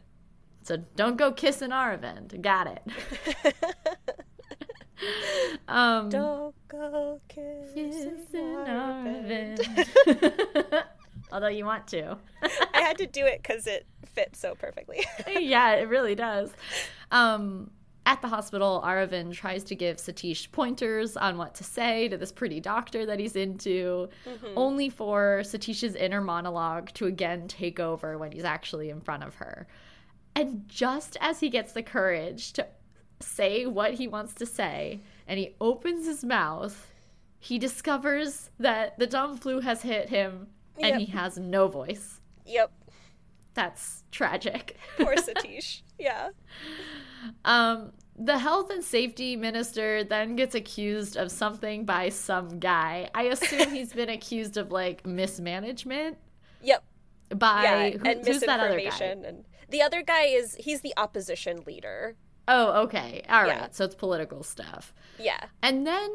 [0.62, 2.40] So don't go kissing Aravind.
[2.40, 3.54] Got it.
[5.68, 9.58] um, Don't go kissing kissing Arvind.
[9.58, 10.84] Aravind.
[11.32, 12.16] Although you want to.
[12.72, 15.06] I had to do it because it fits so perfectly.
[15.38, 16.50] yeah, it really does.
[17.10, 17.70] Um,
[18.08, 22.32] at the hospital, Aravind tries to give Satish pointers on what to say to this
[22.32, 24.46] pretty doctor that he's into, mm-hmm.
[24.56, 29.34] only for Satish's inner monologue to again take over when he's actually in front of
[29.34, 29.66] her.
[30.34, 32.66] And just as he gets the courage to
[33.20, 36.90] say what he wants to say, and he opens his mouth,
[37.38, 40.46] he discovers that the dumb flu has hit him
[40.78, 40.98] and Yep.
[41.00, 42.22] he has no voice.
[42.46, 42.70] yep.
[43.58, 44.76] That's tragic.
[44.98, 45.82] Poor Satish.
[45.98, 46.28] Yeah.
[47.44, 53.10] Um, the health and safety minister then gets accused of something by some guy.
[53.16, 56.18] I assume he's been accused of like mismanagement
[56.62, 56.84] Yep.
[57.36, 57.90] by yeah.
[57.98, 58.96] who- and who's that other guy?
[59.04, 62.14] And the other guy is he's the opposition leader.
[62.46, 63.22] Oh, okay.
[63.28, 63.48] All right.
[63.56, 63.66] Yeah.
[63.72, 64.94] So it's political stuff.
[65.18, 65.46] Yeah.
[65.64, 66.10] And then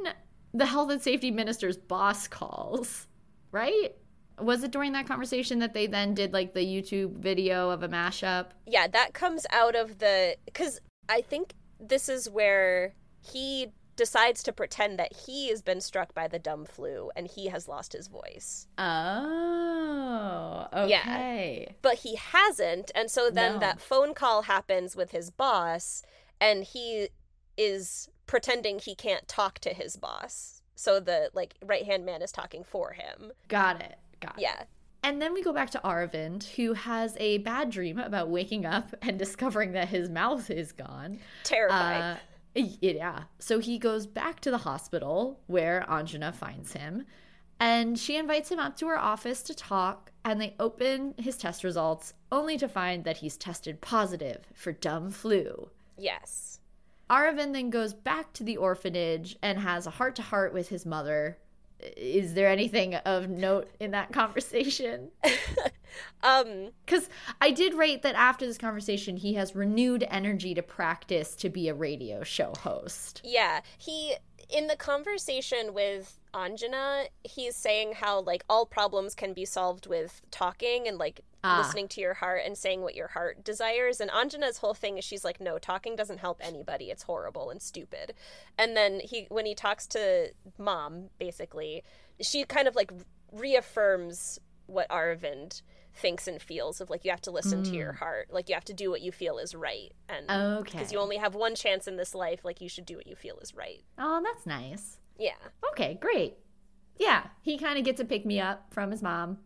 [0.53, 3.08] the health and safety minister's boss calls,
[3.51, 3.95] right?
[4.39, 7.88] Was it during that conversation that they then did like the YouTube video of a
[7.89, 8.48] mashup?
[8.65, 8.88] Yeah.
[8.88, 14.98] That comes out of the because I think this is where he decides to pretend
[14.98, 18.67] that he has been struck by the dumb flu and he has lost his voice.
[18.78, 21.02] Oh, Yeah.
[21.02, 21.76] okay.
[21.82, 23.60] but he hasn't and so then No.
[23.60, 26.02] that phone call happens with his boss
[26.41, 27.10] and he
[27.58, 30.62] is pretending he can't talk to his boss.
[30.76, 33.32] So the like right hand man is talking for him.
[33.48, 33.98] Got it.
[34.38, 34.63] Yeah.
[35.03, 38.95] And then we go back to Aravind, who has a bad dream about waking up
[39.01, 41.19] and discovering that his mouth is gone.
[41.43, 42.01] Terrifying.
[42.01, 42.17] Uh,
[42.55, 43.23] yeah.
[43.39, 47.05] So he goes back to the hospital where Anjana finds him.
[47.59, 51.63] And she invites him up to her office to talk, and they open his test
[51.63, 55.69] results only to find that he's tested positive for dumb flu.
[55.97, 56.59] yes.
[57.09, 60.86] Aravind then goes back to the orphanage and has a heart to heart with his
[60.86, 61.38] mother.
[61.98, 65.10] Is there anything of note in that conversation?
[66.24, 67.08] Um Because
[67.39, 71.67] I did rate that after this conversation, he has renewed energy to practice to be
[71.69, 73.22] a radio show host.
[73.24, 74.15] Yeah, he
[74.50, 80.22] in the conversation with Anjana, he's saying how like all problems can be solved with
[80.32, 81.62] talking and like Ah.
[81.65, 83.99] listening to your heart and saying what your heart desires.
[83.99, 86.86] And Anjana's whole thing is she's like, no, talking doesn't help anybody.
[86.89, 88.13] It's horrible and stupid.
[88.58, 91.84] And then he when he talks to mom, basically,
[92.21, 92.91] she kind of like
[93.32, 95.62] reaffirms what Aravind
[95.95, 98.65] thinks and feels of like you have to listen to your heart like you have
[98.65, 100.71] to do what you feel is right and Okay.
[100.71, 103.15] because you only have one chance in this life like you should do what you
[103.15, 104.97] feel is right Oh, that's nice.
[105.19, 105.36] yeah
[105.71, 106.38] Okay, great.
[106.97, 109.39] Yeah, he kind of gets a pick me up from his mom.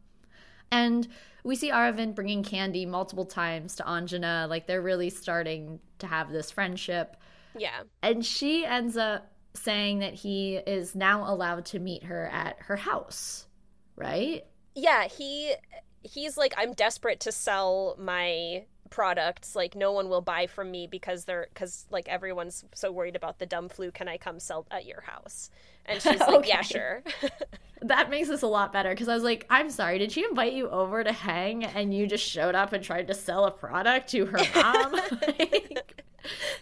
[0.72, 1.08] And
[1.44, 4.50] we see Aravind bringing candy multiple times to Anjana.
[4.50, 7.18] Like they're really starting to have this friendship.
[7.58, 12.58] yeah And she ends up saying that he is now allowed to meet her at
[12.60, 13.48] her house,
[13.96, 14.46] right?
[14.78, 15.54] yeah he
[16.04, 20.88] he's like i'm desperate to sell my products like no one will buy from me
[20.88, 24.66] because they're because like everyone's so worried about the dumb flu can i come sell
[24.72, 25.50] at your house
[25.86, 27.04] and she's like yeah sure
[27.82, 30.54] That makes this a lot better because I was like, I'm sorry, did she invite
[30.54, 34.10] you over to hang and you just showed up and tried to sell a product
[34.12, 34.94] to her mom?
[34.94, 36.04] Like,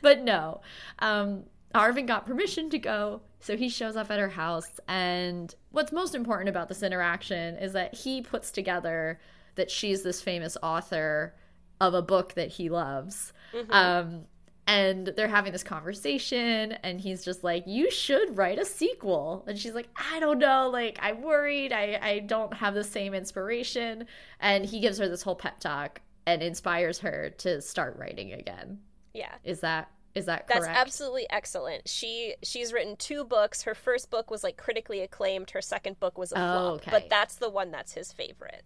[0.02, 0.62] but no.
[1.00, 4.80] Um, Arvin got permission to go, so he shows up at her house.
[4.88, 9.20] And what's most important about this interaction is that he puts together
[9.56, 11.34] that she's this famous author
[11.82, 13.34] of a book that he loves.
[13.70, 14.26] Um,
[14.68, 19.60] and they're having this conversation and he's just like you should write a sequel and
[19.60, 24.08] she's like i don't know like i'm worried i i don't have the same inspiration
[24.40, 28.80] and he gives her this whole pep talk and inspires her to start writing again
[29.14, 31.90] yeah is that is that That's absolutely excellent.
[31.90, 33.64] She she's written two books.
[33.64, 35.50] Her first book was like critically acclaimed.
[35.50, 36.74] Her second book was a Oh, flop.
[36.76, 36.92] okay.
[36.92, 38.64] But that's the one that's his favorite.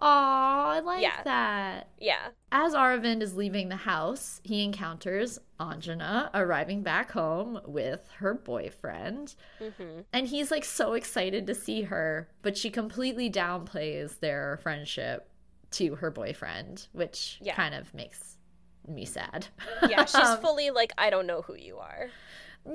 [0.00, 1.22] Aw, i like Yeah.
[1.24, 2.28] that Yeah.
[2.50, 9.34] As Aravind is leaving the house, he encounters Anjana arriving back home with her boyfriend.
[9.58, 15.28] hmm And he's like so excited to see her, but she completely downplays their friendship
[15.72, 17.54] to her boyfriend, which Yeah.
[17.54, 18.38] kind of makes
[18.86, 19.48] me sad.
[19.82, 22.08] Yeah, she's Um, fully like, I don't know who you are.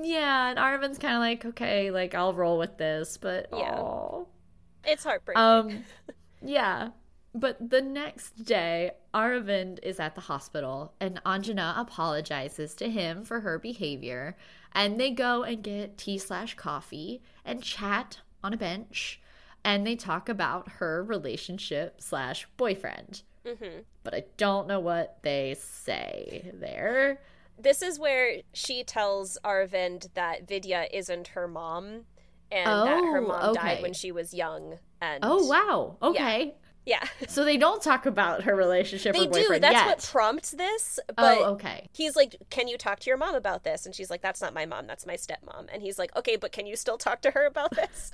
[0.02, 3.80] yeah, and Arvin's kind of like, okay, like I'll roll with this, but Yeah.
[3.80, 4.24] aw.
[4.84, 5.42] It's heartbreaking.
[5.42, 5.84] Um,
[6.42, 6.90] yeah.
[7.34, 13.40] But the next day, Aravind is at the hospital and Anjana apologizes to him for
[13.40, 14.36] her behavior.
[14.72, 19.20] And they go and get tea slash coffee and chat on a bench.
[19.64, 23.22] And they talk about her relationship slash boyfriend.
[23.44, 27.20] hmm But I don't know what they say there.
[27.58, 32.04] This is where she tells Arvind that Vidya isn't her mom
[32.50, 34.78] and that her Oh, mom died when she was young.
[35.00, 35.96] And Oh, wow.
[36.02, 36.54] Okay.
[36.86, 37.04] Yeah.
[37.28, 39.58] So they don't talk about her relationship They do.
[39.58, 39.86] That's yet.
[39.86, 40.98] what prompts this.
[41.08, 41.88] Oh, but oh, okay.
[41.92, 43.86] he's like, Can you talk to your mom about this?
[43.86, 45.68] And she's like, That's not my mom, that's my stepmom.
[45.72, 48.10] And he's like, Okay, but can you still talk to her about this?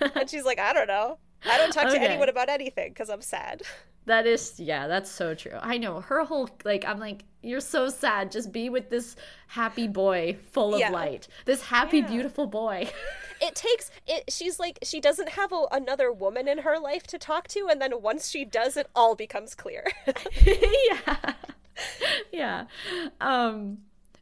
[0.14, 1.18] and she's like, I don't know.
[1.48, 3.62] I don't talk to anyone about anything because I'm sad.
[4.10, 5.56] That is, yeah, that's so true.
[5.60, 8.32] I know her whole, like, I'm like, you're so sad.
[8.32, 9.14] Just be with this
[9.46, 10.90] happy boy full of Yeah.
[10.90, 11.28] light.
[11.44, 12.08] This happy, Yeah.
[12.08, 12.90] beautiful boy.
[13.40, 14.24] It takes it.
[14.30, 17.80] She's like, she doesn't have a, another woman in her life to talk to, and
[17.80, 19.84] then once she does, it all becomes clear.
[20.44, 21.34] yeah.
[22.32, 22.64] Yeah.
[23.20, 23.78] Um,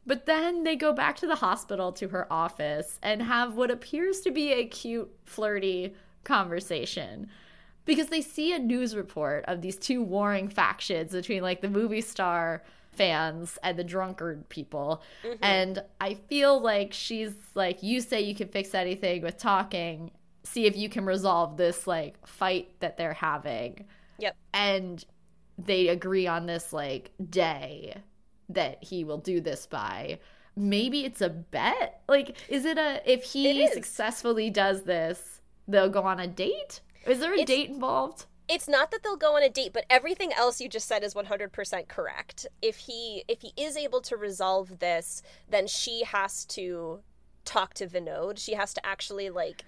[0.06, 4.20] but then they go back to the hospital to her office and have what appears
[4.20, 7.28] to be a cute, flirty conversation.
[7.88, 12.00] Because they see a news report of these two warring factions between like the movie
[12.00, 15.02] star fans and the drunkard people.
[15.24, 15.44] Mm-hmm.
[15.44, 20.10] And I feel like she's like, you say you can fix anything with talking.
[20.44, 23.86] See if you can resolve this like fight that they're having
[24.18, 24.36] yep.
[24.52, 25.04] and
[25.56, 27.96] they agree on this like day
[28.48, 30.18] that he will do this by
[30.56, 36.02] maybe it's a bet like is it a if he successfully does this they'll go
[36.02, 36.80] on a date
[37.10, 39.84] is there a It's- date involved it's not that they'll go on a date, but
[39.90, 42.46] everything else you just said is 100% correct.
[42.62, 47.00] If he if he is able to resolve this, then she has to
[47.44, 48.38] talk to Vinod.
[48.38, 49.64] She has to actually like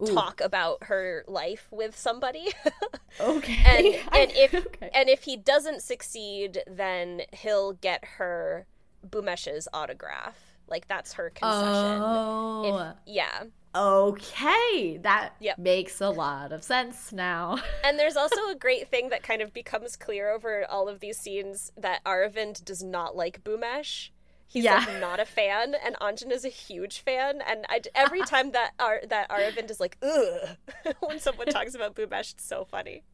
[0.00, 0.14] Ooh.
[0.14, 2.48] talk about her life with somebody.
[3.20, 3.62] okay.
[3.64, 4.90] And and if okay.
[4.94, 8.66] and if he doesn't succeed, then he'll get her
[9.08, 10.49] Bhumesh's autograph.
[10.70, 12.02] Like that's her concession.
[12.02, 12.90] Oh.
[12.90, 13.44] If, yeah.
[13.72, 15.56] Okay, that yep.
[15.56, 17.58] makes a lot of sense now.
[17.84, 21.18] and there's also a great thing that kind of becomes clear over all of these
[21.18, 24.10] scenes that Aravind does not like Bhumesh.
[24.50, 24.84] He's yeah.
[24.84, 27.40] like not a fan, and Anjana is a huge fan.
[27.46, 30.56] And I, every time that Ar- that Aravind is like, ugh,
[31.00, 33.04] when someone talks about Bhumesh, it's so funny.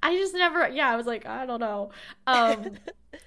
[0.00, 1.90] I just never, yeah, I was like, I don't know.
[2.28, 2.74] Um,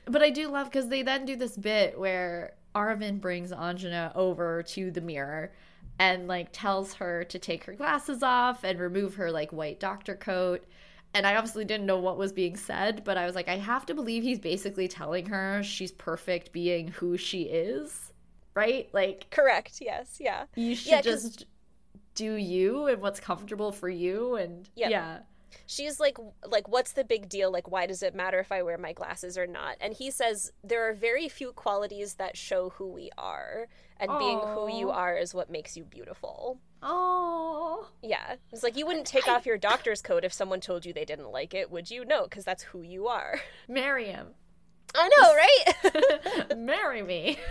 [0.06, 4.64] but I do love because they then do this bit where Aravind brings Anjana over
[4.64, 5.52] to the mirror
[6.00, 10.16] and like tells her to take her glasses off and remove her like white doctor
[10.16, 10.66] coat.
[11.14, 13.86] And I obviously didn't know what was being said, but I was like, I have
[13.88, 18.14] to believe he's basically telling her she's perfect being who she is,
[18.54, 18.88] right?
[18.94, 19.80] Like, correct.
[19.82, 20.18] Yes.
[20.20, 20.46] Yeah.
[20.56, 21.46] You should yeah, just
[22.16, 24.36] do you and what's comfortable for you.
[24.36, 24.92] And yep.
[24.92, 25.20] yeah
[25.66, 27.52] she's like like what's the big deal?
[27.52, 29.78] Like why does it matter if i wear my glasses or not?
[29.80, 34.20] And he says there are very few qualities that show who we are and Aww.
[34.20, 36.60] being who you are is what makes you beautiful.
[36.82, 38.36] Oh yeah.
[38.52, 39.36] It's like you wouldn't take I...
[39.36, 42.06] off your doctor's coat if someone told you they didn't like it would you?
[42.06, 43.40] No because that's who you are.
[43.68, 44.28] Marry him.
[44.96, 46.58] I know right?
[46.58, 47.38] Marry me.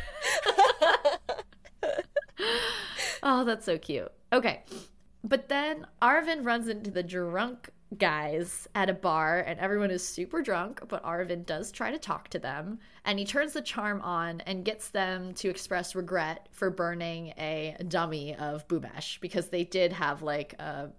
[3.23, 4.11] Oh that's so cute.
[4.33, 4.63] Okay.
[5.25, 10.43] But then Arvin runs into the drunk guys at a bar and everyone is super
[10.43, 14.43] drunk, but Arvind does try to talk to them and he turns the charm on
[14.43, 19.93] and gets them to express regret for burning a dummy of Bhumesh because they did
[19.93, 20.91] have like a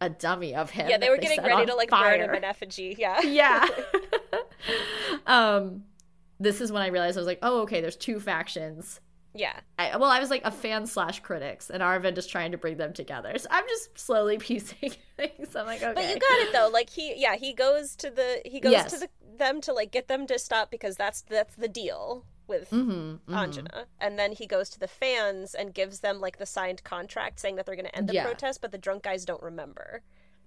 [0.00, 0.88] a dummy of him.
[0.90, 2.18] Yeah, they were getting ready to like fire.
[2.18, 2.96] burn him in effigy.
[2.98, 3.20] Yeah.
[3.24, 3.66] Yeah.
[5.26, 5.84] um
[6.40, 9.00] this is when I realized I was like, oh, okay, there's two factions.
[9.34, 9.58] Yeah.
[9.78, 12.76] I, well, I was like a fan slash critics, and Arvind is trying to bring
[12.76, 13.36] them together.
[13.36, 15.56] So I'm just slowly piecing things.
[15.56, 15.92] I'm like, okay.
[15.94, 16.70] But you got it though.
[16.72, 18.92] Like he, yeah, he goes to the he goes yes.
[18.92, 22.70] to the them to like get them to stop because that's that's the deal with
[22.70, 23.34] mm-hmm, mm-hmm.
[23.34, 23.84] Anjana.
[24.00, 27.56] And then he goes to the fans and gives them like the signed contract saying
[27.56, 28.24] that they're going to end the yeah.
[28.24, 30.02] protest, but the drunk guys don't remember.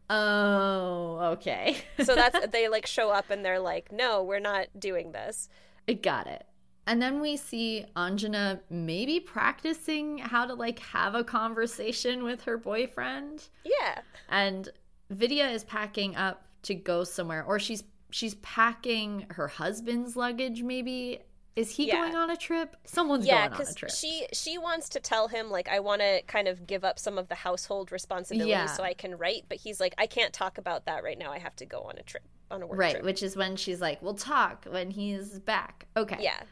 [0.10, 1.78] Oh, okay.
[2.04, 5.50] so that's they like show up and they're like, "No, we're not doing this."
[5.90, 6.46] I got it.
[6.88, 12.58] And then we see Anjana maybe practicing how to like have a conversation with her
[12.58, 13.50] boyfriend.
[13.66, 14.00] Yeah.
[14.30, 14.70] And
[15.10, 21.20] Vidya is packing up to go somewhere or she's she's packing her husband's luggage maybe.
[21.58, 21.96] Is he yeah.
[21.96, 22.76] going on a trip?
[22.86, 23.92] Someone's yeah, going on a trip.
[23.92, 27.18] She she wants to tell him like I want to kind of give up some
[27.18, 28.66] of the household responsibilities yeah.
[28.68, 31.34] so I can write, but he's like I can't talk about that right now.
[31.34, 33.04] I have to go on a trip on a work right, trip.
[33.04, 36.18] which is when she's like, "We'll talk when he's back." Okay.
[36.22, 36.44] Yeah.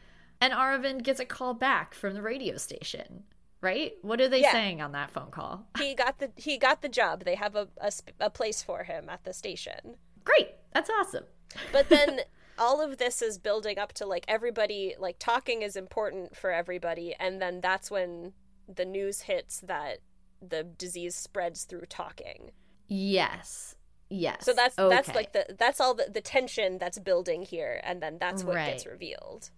[0.46, 3.24] And Aravind gets a call back from the radio station.
[3.60, 3.94] Right?
[4.02, 4.52] What are they yeah.
[4.52, 5.66] saying on that phone call?
[5.78, 7.24] He got the he got the job.
[7.24, 7.90] They have a, a,
[8.20, 9.96] a place for him at the station.
[10.24, 10.50] Great.
[10.72, 11.24] That's awesome.
[11.72, 12.20] But then
[12.60, 17.12] all of this is building up to like everybody like talking is important for everybody
[17.18, 18.32] and then that's when
[18.72, 19.98] the news hits that
[20.40, 22.52] the disease spreads through talking.
[22.86, 23.74] Yes.
[24.08, 24.44] Yes.
[24.44, 24.94] So that's okay.
[24.94, 28.54] that's like the that's all the, the tension that's building here and then that's what
[28.54, 28.70] right.
[28.70, 29.50] gets revealed.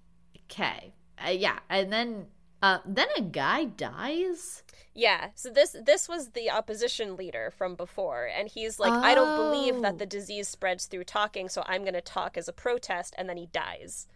[0.51, 0.93] Okay.
[1.25, 2.27] Uh, yeah, and then
[2.63, 4.63] uh, then a guy dies.
[4.95, 5.29] Yeah.
[5.35, 9.01] So this this was the opposition leader from before, and he's like, oh.
[9.01, 10.09] I don't believe that the oh.
[10.09, 13.47] disease spreads through talking, so I'm going to talk as a protest, and then he
[13.47, 14.09] dies.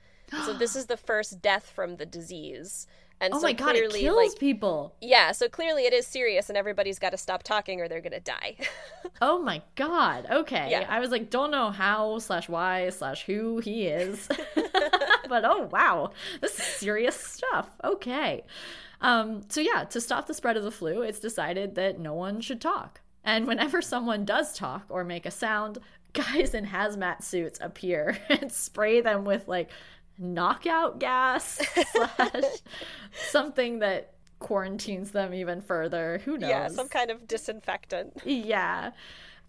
[0.45, 2.87] so this is the first death from the disease.
[3.23, 4.97] And oh so my god, clearly, it kills like, people.
[5.01, 8.19] Yeah, so clearly it is serious, and everybody's got to stop talking, or they're gonna
[8.19, 8.57] die.
[9.23, 10.27] oh my god.
[10.29, 10.67] Okay.
[10.73, 10.87] Yeah.
[10.89, 14.29] I was like, don't know how slash why slash who he is,
[15.33, 16.11] but oh wow,
[16.43, 17.71] this is serious stuff.
[17.83, 18.45] Okay.
[19.01, 19.41] Um.
[19.49, 22.61] So yeah, to stop the spread of the flu, it's decided that no one should
[22.61, 25.79] talk, and whenever someone does talk or make a sound,
[26.13, 29.71] guys in hazmat suits appear and spray them with like
[30.19, 31.59] knockout gas
[31.93, 32.45] slash
[33.31, 36.21] something that quarantines them even further.
[36.27, 36.51] Who knows?
[36.51, 38.21] Yeah, some kind of disinfectant.
[38.27, 38.91] Yeah.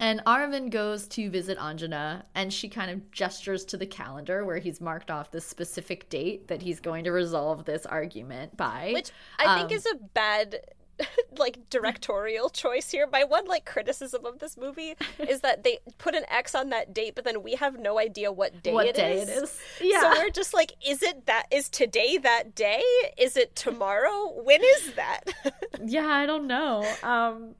[0.00, 4.58] And Aravind goes to visit Anjana, and she kind of gestures to the calendar where
[4.58, 8.90] he's marked off this specific date that he's going to resolve this argument by.
[8.92, 10.60] Which I um, think is a bad
[11.38, 13.08] like directorial choice here.
[13.10, 16.94] My one like criticism of this movie is that they put an X on that
[16.94, 19.28] date, but then we have no idea what day, what it, day is.
[19.28, 19.60] it is.
[19.80, 20.00] Yeah.
[20.00, 22.82] So we're just like, is it that is today that day?
[23.18, 24.32] Is it tomorrow?
[24.42, 25.22] When is that?
[25.84, 26.84] yeah, I don't know.
[27.02, 27.54] Um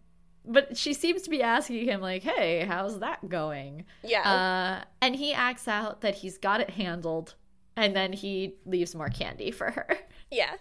[0.45, 4.29] but she seems to be asking him like, "Hey, how's that going?" Yeah.
[4.31, 7.35] Uh, and he acts out that he's got it handled,
[7.77, 9.99] and then he leaves more candy for her.
[10.31, 10.55] yeah.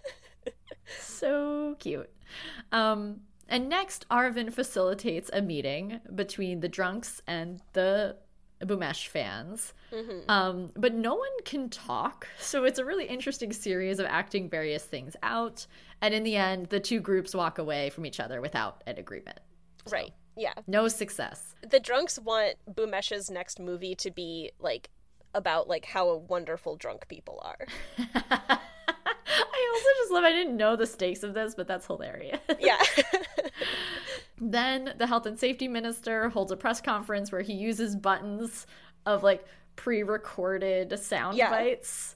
[1.00, 2.10] so cute.
[2.72, 8.18] Um, and next, Arvin facilitates a meeting between the drunks and the
[8.62, 9.74] Bhumesh fans.
[9.92, 10.30] Mm-hmm.
[10.30, 12.28] Um, but no one can talk.
[12.40, 15.68] So it's a really interesting series of acting various things out.
[16.02, 19.40] And in the end, the two groups walk away from each other without an agreement.
[19.86, 20.14] So, Right.
[20.36, 20.54] Yeah.
[20.68, 21.56] No success.
[21.70, 24.90] The drunks want Bhumesh's next movie to be like
[25.36, 27.68] about like how wonderful drunk people are.
[28.16, 32.40] I also just love, I didn't know the stakes of this, but that's hilarious.
[32.60, 32.78] Yeah.
[34.42, 38.66] Then the health and safety minister holds a press conference where he uses buttons
[39.06, 41.50] of like pre-recorded sound Yeah.
[41.50, 42.16] bites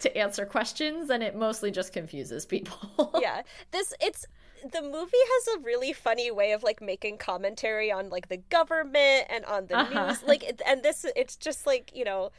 [0.00, 3.12] to answer questions and it mostly just confuses people.
[3.20, 3.42] yeah.
[3.70, 4.26] This it's
[4.72, 9.26] the movie has a really funny way of like making commentary on like the government
[9.30, 10.06] and on the Uh-huh.
[10.08, 12.30] news like and this it's just like you know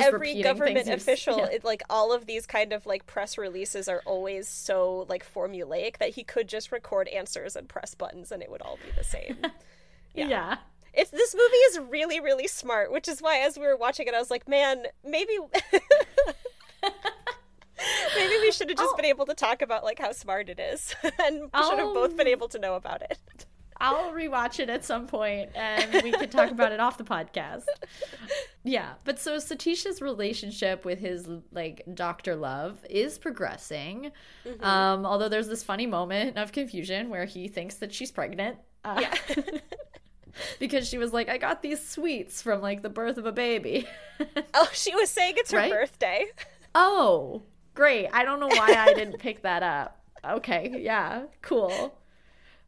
[0.00, 1.46] every government official yeah.
[1.46, 5.98] it, like all of these kind of like press releases are always so like formulaic
[5.98, 9.02] that he could just record answers and press buttons and it would all be the
[9.02, 9.38] same
[10.14, 10.28] yeah.
[10.28, 10.56] yeah.
[10.94, 14.14] it's this movie is really really smart which is why as we were watching it
[14.14, 15.36] i was like man maybe
[18.16, 18.96] maybe we should have just Oh.
[18.96, 22.16] been able to talk about like how smart it is and we should have both
[22.16, 23.18] been Um, able to know about it
[23.78, 27.64] I'll rewatch it at some point and we can talk about it off the podcast.
[28.62, 32.36] Yeah, but so Satish's relationship with his like Dr.
[32.36, 34.12] Love is progressing.
[34.46, 34.62] Mm-hmm.
[34.64, 38.58] Um, although there's this funny moment of confusion where he thinks that she's pregnant.
[38.84, 39.14] Uh, yeah
[40.60, 43.88] because she was like, I got these sweets from like the birth of a baby.
[44.54, 45.72] oh she was saying it's her Right?
[45.72, 46.26] birthday
[46.76, 47.42] oh,
[47.74, 48.08] great.
[48.12, 49.98] I don't know why I didn't pick that up.
[50.24, 51.98] Okay, yeah, cool.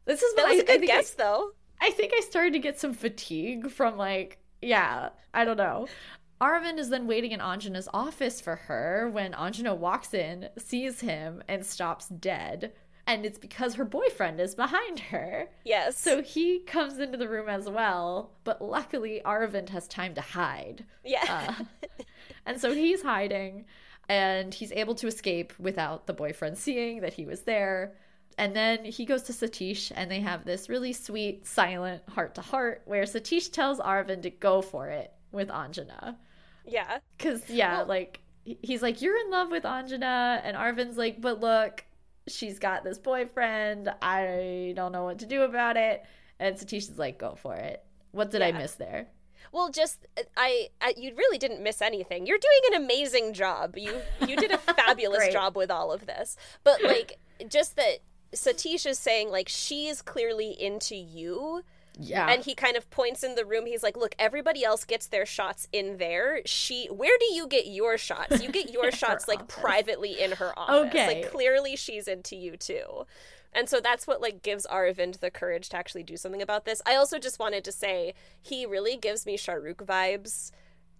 [0.05, 1.51] This is that was I, a good think I- guess though
[1.81, 5.87] I think I started to get some fatigue from like, yeah, I don't know.
[6.41, 11.41] Arvind is then waiting in Anjana's office for her when Anjana walks in, sees him,
[11.47, 12.73] and stops dead.
[13.07, 15.47] And it's because her boyfriend is behind her.
[15.63, 20.21] yes So he comes into the room as well, but luckily Arvind has time to
[20.21, 20.85] hide.
[21.03, 21.63] yeah Uh,
[22.45, 23.65] and so he's hiding
[24.09, 27.93] and he's able to escape without the boyfriend seeing that he was there.
[28.37, 32.41] And then he goes to Satish and they have this really sweet, silent heart to
[32.41, 36.17] heart where Satish tells Arvind to go for it with Anjana.
[36.65, 40.41] yeah Because, yeah, Well- like, he's like, You're in love with Anjana.
[40.43, 41.85] And Arvind's like, But look,
[42.27, 43.89] she's got this boyfriend.
[44.01, 46.03] I don't know what to do about it.
[46.39, 47.83] And Satish is like, Go for it.
[48.11, 49.07] What did I miss there?
[49.51, 52.25] Well, just uh, I, I, you really didn't miss anything.
[52.25, 53.77] You're doing an amazing job.
[53.77, 56.37] You you did a fabulous job with all of this.
[56.63, 57.99] But like, just that
[58.33, 61.63] Satish is saying like she's clearly into you,
[61.97, 62.27] Yeah.
[62.29, 63.65] and he kind of points in the room.
[63.65, 66.41] He's like, "Look, everybody else gets their shots in there.
[66.45, 68.41] She, where do you get your shots?
[68.43, 69.55] You get your shots like office.
[69.61, 70.87] privately in her office.
[70.89, 71.21] Okay.
[71.23, 73.05] Like clearly she's into you too."
[73.55, 76.81] And so that's what like gives Aravind the courage to actually do something about this.
[76.85, 80.51] I also just wanted to say he really gives me Shahrukh vibes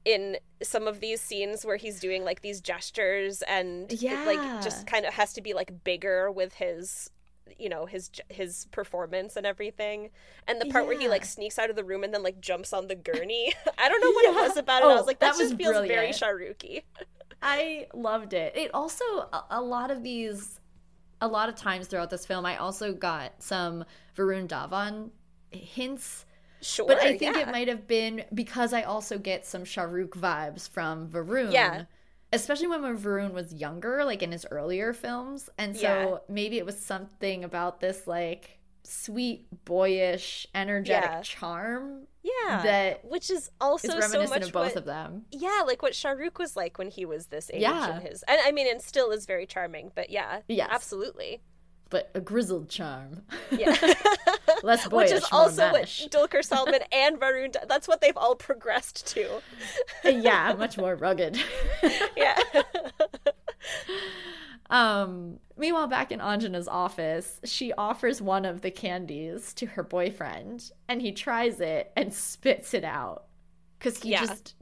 [0.05, 4.23] in some of these scenes where he's doing like these gestures and it, Yeah.
[4.25, 7.09] like just kind of has to be like bigger with his
[7.59, 10.09] you know his his performance and everything
[10.47, 12.73] and the part where he like sneaks out of the room and then like jumps
[12.73, 15.19] on the gurney i don't know what it was about it i Oh, was like
[15.19, 16.15] that, that just was feels very brilliant.
[16.17, 16.83] shahrukhy
[17.41, 18.55] I loved it.
[18.55, 20.59] It also a, a lot of these
[21.25, 23.83] a lot of times throughout this film I also got some
[24.15, 25.09] Varun Dhawan
[25.51, 26.25] hints
[26.61, 27.41] sure but I think yeah.
[27.41, 31.51] it might have been because I also get some Shahrukh vibes from Varun.
[31.51, 31.83] Yeah.
[32.33, 35.49] Especially when Varun was younger, like in his earlier films.
[35.57, 36.17] And so Yeah.
[36.33, 41.21] maybe it was something about this like sweet, boyish, energetic Yeah.
[41.21, 42.07] charm
[42.47, 45.23] yeah that which is also is so reminiscent much of both what, of them.
[45.31, 47.91] yeah like what shahrukh was like when he was this age Yeah.
[47.95, 50.69] and his and i mean and still is very charming but yeah Yes.
[50.71, 51.41] absolutely
[51.91, 53.21] But a grizzled charm.
[53.51, 53.75] yeah
[54.63, 55.83] Less which boyish, is more also what.
[55.85, 57.55] Dulquer Salmaan and Varun.
[57.67, 59.41] That's what they've all progressed to.
[60.03, 61.37] Uh, yeah, much more rugged.
[62.17, 62.39] Yeah.
[64.69, 70.71] Um, meanwhile, back in Anjana's office, she offers one of the candies to her boyfriend,
[70.87, 73.25] and he tries it and spits it out
[73.77, 74.25] because he Yeah.
[74.25, 74.55] just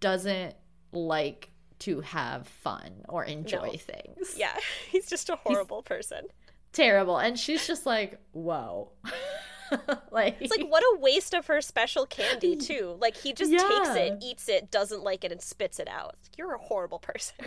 [0.00, 0.54] doesn't
[0.92, 3.72] like to have fun or enjoy No.
[3.78, 4.34] things.
[4.36, 4.56] yeah.
[4.90, 6.26] He's just a horrible person.
[6.72, 7.18] Terrible.
[7.18, 8.92] And she's just like, whoa.
[10.10, 12.96] like, It's like what a waste of her special candy too.
[13.00, 16.16] Like he just takes it, eats it, doesn't like it, and spits it out.
[16.22, 17.46] Like, You're a horrible person.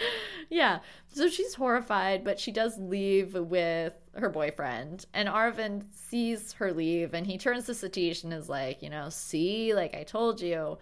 [0.50, 0.80] yeah.
[1.08, 5.06] So she's horrified, but she does leave with her boyfriend.
[5.14, 9.08] And Arvind sees her leave and he turns to Satish and is like, you know,
[9.08, 10.78] see, like I told you.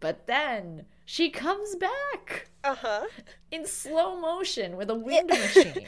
[0.00, 2.48] But then she comes back.
[2.64, 3.06] Uh-huh.
[3.50, 5.86] In slow motion with a wind machine.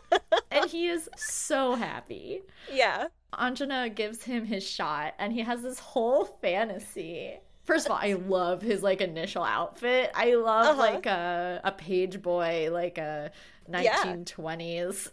[0.50, 2.42] and he is so happy.
[2.72, 3.08] Yeah.
[3.32, 8.12] Anjana gives him his shot and he has this whole fantasy First of all, I
[8.12, 10.12] love his like initial outfit.
[10.14, 10.92] I love uh-huh.
[10.92, 13.32] like a a page boy, like a
[13.66, 15.10] nineteen twenties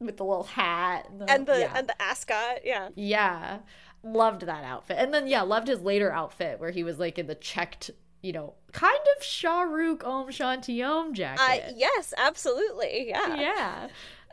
[0.00, 0.06] yeah.
[0.06, 1.72] with the little hat and the and the, yeah.
[1.76, 2.64] and the ascot.
[2.64, 3.58] Yeah, yeah,
[4.02, 4.96] loved that outfit.
[4.98, 7.90] And then yeah, loved his later outfit where he was like in the checked,
[8.22, 11.64] you know, kind of Shah Rukh Om Shanti Om jacket.
[11.68, 13.08] Uh, yes, absolutely.
[13.10, 13.88] Yeah, yeah.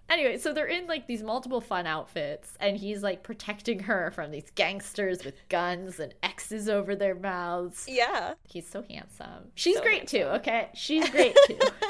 [0.09, 4.31] Anyway, so they're in like these multiple fun outfits, and he's like protecting her from
[4.31, 7.85] these gangsters with guns and X's over their mouths.
[7.87, 8.35] Yeah.
[8.47, 9.51] He's so handsome.
[9.55, 10.19] She's so great handsome.
[10.19, 10.69] too, okay?
[10.73, 11.59] She's great too.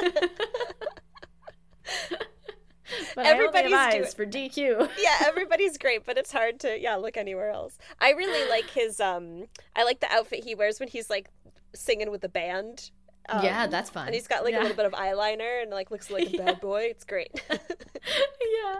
[3.15, 4.89] but everybody's eyes for DQ.
[4.97, 7.77] yeah, everybody's great, but it's hard to yeah look anywhere else.
[7.99, 9.45] I really like his um.
[9.75, 11.29] I like the outfit he wears when he's like
[11.75, 12.89] singing with the band
[13.29, 14.07] um, yeah, that's fun.
[14.07, 14.59] And he's got like yeah.
[14.59, 16.83] a little bit of eyeliner and like looks like a bad boy.
[16.83, 17.41] It's great.
[17.49, 18.79] yeah.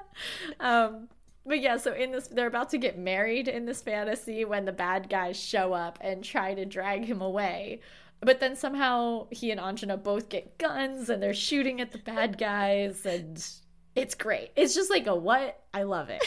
[0.59, 1.09] Um,
[1.45, 4.71] but yeah, so in this, they're about to get married in this fantasy when the
[4.71, 7.81] bad guys show up and try to drag him away.
[8.19, 12.37] But then somehow he and Anjana both get guns and they're shooting at the bad
[12.37, 13.45] guys, and
[13.95, 14.51] it's great.
[14.55, 15.61] It's just like a what?
[15.73, 16.23] I love it.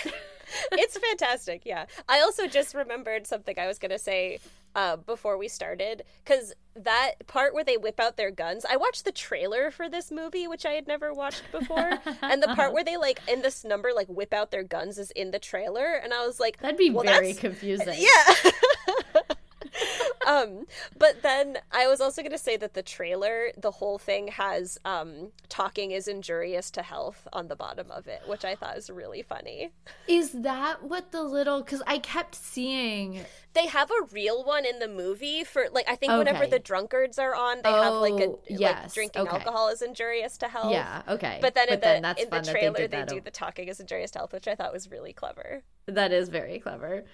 [0.73, 1.63] it's fantastic.
[1.65, 1.87] Yeah.
[2.09, 4.39] I also just remembered something I was going to say
[4.75, 9.05] uh, before we started because that part where they whip out their guns i watched
[9.05, 11.99] the trailer for this movie which i had never watched before.
[12.23, 15.11] And the part where they like in this number like whip out their guns is
[15.13, 17.95] in the trailer and i was like that'd be well, very confusing.
[17.99, 18.51] Yeah
[20.27, 20.67] um,
[20.99, 24.79] but then I was also going to say that the trailer, the whole thing has
[24.85, 28.91] um, talking is injurious to health on the bottom of it, which I thought was
[28.91, 29.71] really funny.
[30.07, 31.63] Is that what the little?
[31.63, 35.97] Because I kept seeing they have a real one in the movie for like I
[35.97, 36.19] think okay.
[36.19, 38.83] whenever the drunkards are on, they oh, have like a oh, yes.
[38.83, 39.37] like drinking okay.
[39.39, 40.73] alcohol is injurious to health.
[40.73, 41.39] Yeah, okay.
[41.41, 44.11] But then but in the in the trailer they, they do the talking is injurious
[44.13, 45.63] to health, which I thought was really clever.
[45.87, 47.05] That is very clever.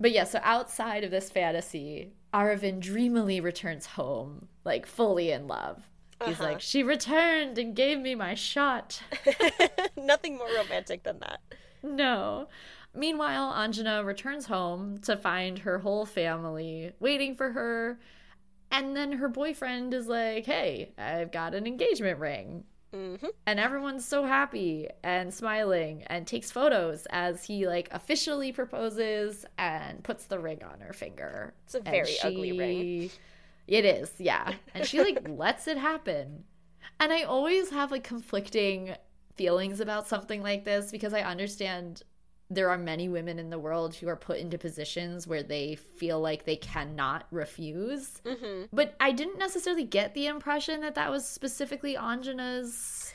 [0.00, 5.88] But yeah, so outside of this fantasy, Aravind dreamily returns home, like fully in love.
[6.24, 6.44] He's uh-huh.
[6.44, 9.00] like, she returned and gave me my shot.
[9.96, 11.40] Nothing more romantic than that.
[11.82, 12.48] No.
[12.94, 18.00] Meanwhile, Anjana returns home to find her whole family waiting for her.
[18.70, 22.64] And then her boyfriend is like, hey, I've got an engagement ring.
[22.94, 23.26] Mm-hmm.
[23.46, 30.02] And everyone's so happy and smiling and takes photos as he like officially proposes and
[30.02, 31.54] puts the ring on her finger.
[31.64, 32.26] It's a very she...
[32.26, 33.10] ugly ring.
[33.66, 34.54] It is, yeah.
[34.74, 36.44] And she like lets it happen.
[37.00, 38.94] And I always have like conflicting
[39.36, 42.02] feelings about something like this because I understand
[42.50, 46.20] there are many women in the world who are put into positions where they feel
[46.20, 48.22] like they cannot refuse.
[48.24, 48.64] Mm-hmm.
[48.72, 53.12] But I didn't necessarily get the impression that that was specifically Anjana's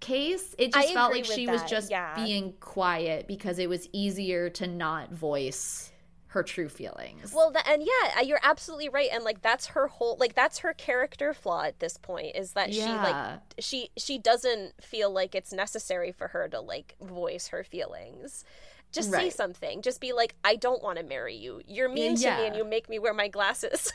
[0.00, 0.54] case.
[0.58, 1.52] It just I felt like she that.
[1.52, 2.14] was just yeah.
[2.14, 5.92] being quiet because it was easier to not voice
[6.28, 7.32] her true feelings.
[7.34, 10.74] Well, the, and yeah, you're absolutely right, and like that's her whole like that's her
[10.74, 12.84] character flaw at this point is that yeah.
[12.84, 17.64] she like she she doesn't feel like it's necessary for her to like voice her
[17.64, 18.44] feelings.
[18.92, 19.24] Just right.
[19.24, 19.82] say something.
[19.82, 21.60] Just be like, I don't want to marry you.
[21.66, 22.36] You're mean yeah.
[22.36, 23.92] to me and you make me wear my glasses.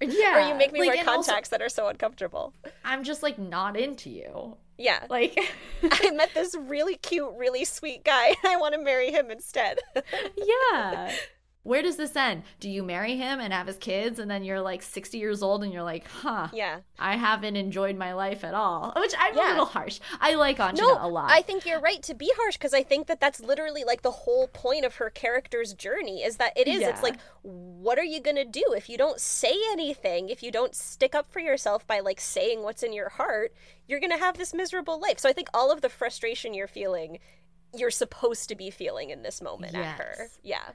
[0.00, 0.32] yeah.
[0.46, 2.52] Or you make me like, wear contacts also, that are so uncomfortable.
[2.84, 4.56] I'm just like not into you.
[4.78, 5.06] Yeah.
[5.08, 5.38] Like
[5.90, 8.34] I met this really cute, really sweet guy.
[8.44, 9.78] I want to marry him instead.
[10.36, 11.12] yeah
[11.64, 12.42] where does this end?
[12.58, 15.62] Do you marry him and have his kids and then you're like 60 years old
[15.62, 18.92] and you're like, huh, yeah, I haven't enjoyed my life at all.
[18.96, 19.48] Which I'm yeah.
[19.48, 20.00] a little harsh.
[20.20, 21.30] I like Anjana no, a lot.
[21.30, 24.10] I think you're right to be harsh because I think that that's literally like the
[24.10, 26.88] whole point of her character's journey is that it is, yeah.
[26.88, 30.50] it's like, what are you going to do if you don't say anything, if you
[30.50, 33.54] don't stick up for yourself by like saying what's in your heart,
[33.86, 35.20] you're going to have this miserable life.
[35.20, 37.20] So I think all of the frustration you're feeling,
[37.72, 39.86] you're supposed to be feeling in this moment yes.
[39.86, 40.28] at her.
[40.42, 40.70] Yeah.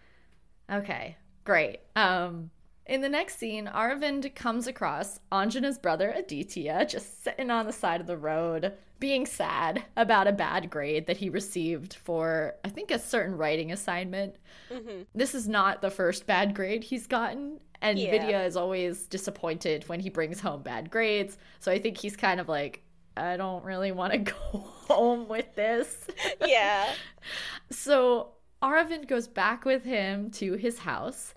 [0.71, 1.79] Okay, great.
[1.95, 2.51] Um,
[2.85, 7.99] in the next scene, Arvind comes across Anjana's brother Aditya just sitting on the side
[7.99, 12.91] of the road, being sad about a bad grade that he received for, I think,
[12.91, 14.37] a certain writing assignment.
[14.71, 15.01] Mm-hmm.
[15.13, 18.11] This is not the first bad grade he's gotten, and yeah.
[18.11, 21.37] Vidya is always disappointed when he brings home bad grades.
[21.59, 22.83] So I think he's kind of like,
[23.17, 24.19] I don't really want to
[24.51, 26.07] go home with this.
[26.45, 26.89] Yeah.
[27.69, 28.29] so
[28.61, 31.33] Aravind goes back with him to his house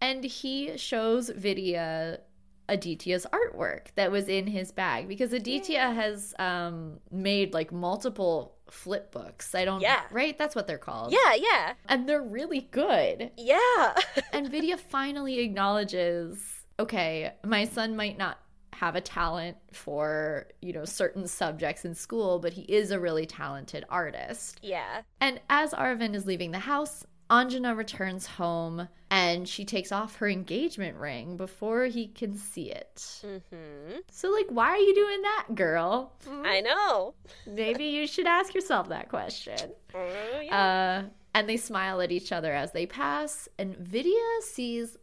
[0.00, 2.20] and he shows Vidya
[2.68, 9.10] Aditya's artwork that was in his bag because Aditya has um, made like multiple flip
[9.10, 9.54] books.
[9.54, 10.02] I don't, Yeah.
[10.10, 10.36] right?
[10.36, 11.12] That's what they're called.
[11.12, 11.72] Yeah, yeah.
[11.88, 13.30] And they're really good.
[13.38, 13.94] Yeah.
[14.32, 16.38] And Vidya finally acknowledges
[16.80, 18.38] okay, my son might not
[18.80, 23.26] have a talent for, you know, certain subjects in school, but he is a really
[23.26, 24.60] talented artist.
[24.62, 25.02] yeah.
[25.20, 30.28] And as Arvind is leaving the house, Anjana returns home and she takes off her
[30.28, 32.94] engagement ring before he can see it.
[33.22, 33.98] Mhm.
[34.10, 36.12] So, like, why are you doing that, girl?
[36.30, 37.14] I know.
[37.46, 39.58] Maybe you should ask yourself that question.
[39.94, 41.02] Oh, yeah.
[41.04, 44.96] Uh, and they smile at each other as they pass, and Vidya sees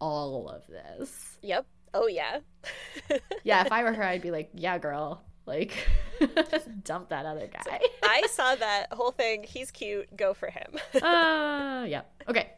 [0.00, 1.38] all of this.
[1.42, 1.64] yep.
[1.94, 2.40] Oh yeah.
[3.44, 5.22] Yeah, if I were her, I'd be like, yeah, girl.
[5.46, 5.72] Like,
[6.50, 7.80] just dump that other guy.
[8.04, 9.42] I saw that whole thing.
[9.42, 10.16] He's cute.
[10.16, 10.74] Go for him.
[11.02, 12.02] uh, yeah.
[12.28, 12.52] Okay.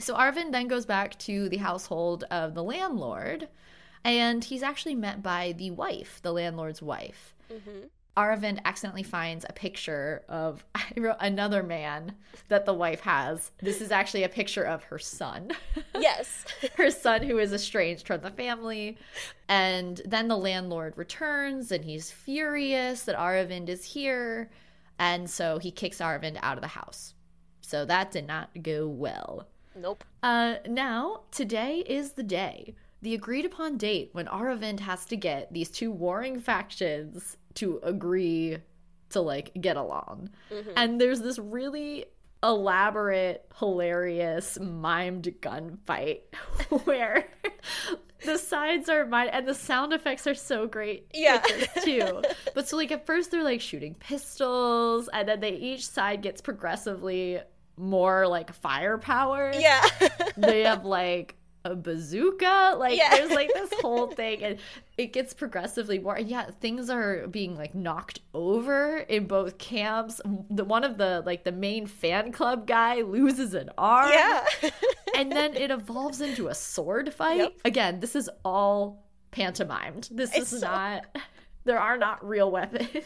[0.00, 3.48] So Arvin then goes back to the household of the landlord,
[4.04, 7.34] and he's actually met by the wife, the landlord's wife.
[7.50, 7.88] Mhm.
[8.16, 10.64] Aravind accidentally finds a picture of
[11.20, 12.14] another man
[12.48, 13.50] that the wife has.
[13.60, 15.52] This is actually a picture of her son.
[15.98, 16.44] Yes.
[16.76, 18.96] her son who is estranged from the family.
[19.48, 24.50] And then the landlord returns and he's furious that Aravind is here.
[24.98, 27.14] And so he kicks Aravind out of the house.
[27.60, 29.48] So that did not go well.
[29.74, 30.04] Nope.
[30.22, 35.52] Uh, now, today is the day, the agreed upon date when Aravind has to get
[35.52, 38.58] these two warring factions to agree
[39.10, 40.30] to like get along.
[40.50, 40.70] Mm-hmm.
[40.76, 42.06] And there's this really
[42.42, 46.20] elaborate, hilarious, mimed gunfight
[46.84, 47.28] where
[48.24, 51.42] the sides are mine and the sound effects are so great Yeah.
[51.82, 52.22] too.
[52.54, 56.40] But so like at first they're like shooting pistols and then they each side gets
[56.40, 57.40] progressively
[57.76, 59.52] more like firepower.
[59.54, 59.84] Yeah.
[60.36, 61.36] They have like
[61.72, 62.74] a bazooka.
[62.78, 63.10] Like Yeah.
[63.16, 64.58] there's like this whole thing and
[64.98, 70.20] it gets progressively more and yeah, things are being like knocked over in both camps.
[70.50, 74.10] The one of the like the main fan club guy loses an arm.
[74.12, 74.44] yeah.
[75.16, 77.38] And then it evolves into a sword fight.
[77.38, 77.52] Yep.
[77.64, 80.08] Again, this is all pantomimed.
[80.12, 81.06] This It's is so- not
[81.64, 82.88] there are not real weapons.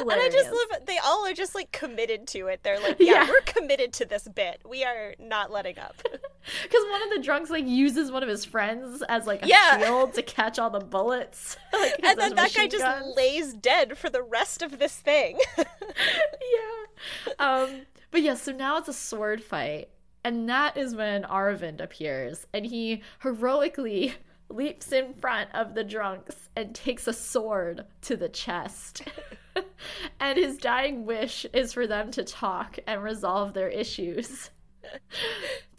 [0.00, 2.62] And I just love they all are just like committed to it.
[2.62, 3.28] They're like, yeah, Yeah.
[3.28, 4.60] we're committed to this bit.
[4.68, 5.94] We are not letting up.
[6.62, 9.78] Because one of the drunks like uses one of his friends as like a Yeah.
[9.78, 11.56] shield to catch all the bullets.
[11.72, 12.84] like, and then that guy just
[13.16, 15.38] lays dead for the rest of this thing.
[15.58, 17.32] yeah.
[17.38, 17.82] Um.
[18.10, 19.90] But yeah, so now it's a sword fight,
[20.24, 24.14] and that is when Aravind appears, and he heroically
[24.48, 29.02] leaps in front of the drunks and takes a sword to the chest.
[30.20, 34.48] and his dying wish is for them to talk and resolve their issues.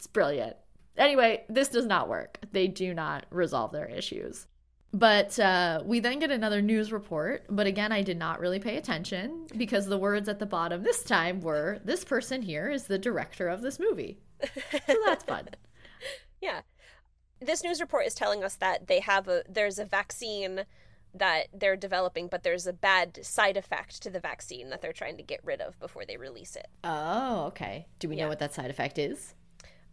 [0.00, 0.56] It's brilliant.
[0.96, 2.38] Anyway, this does not work.
[2.52, 4.46] They do not resolve their issues.
[4.94, 7.44] But uh, we then get another news report.
[7.50, 11.04] But again, I did not really pay attention because the words at the bottom this
[11.04, 14.20] time were this person here is the director of this movie.
[14.86, 15.48] So that's fun.
[16.40, 16.62] yeah.
[17.42, 20.64] This news report is telling us that they have a there's a vaccine
[21.14, 25.18] that they're developing, but there's a bad side effect to the vaccine that they're trying
[25.18, 26.68] to get rid of before they release it.
[26.84, 27.86] Oh, okay.
[27.98, 28.22] Do we Yeah.
[28.24, 29.34] know what that side effect is?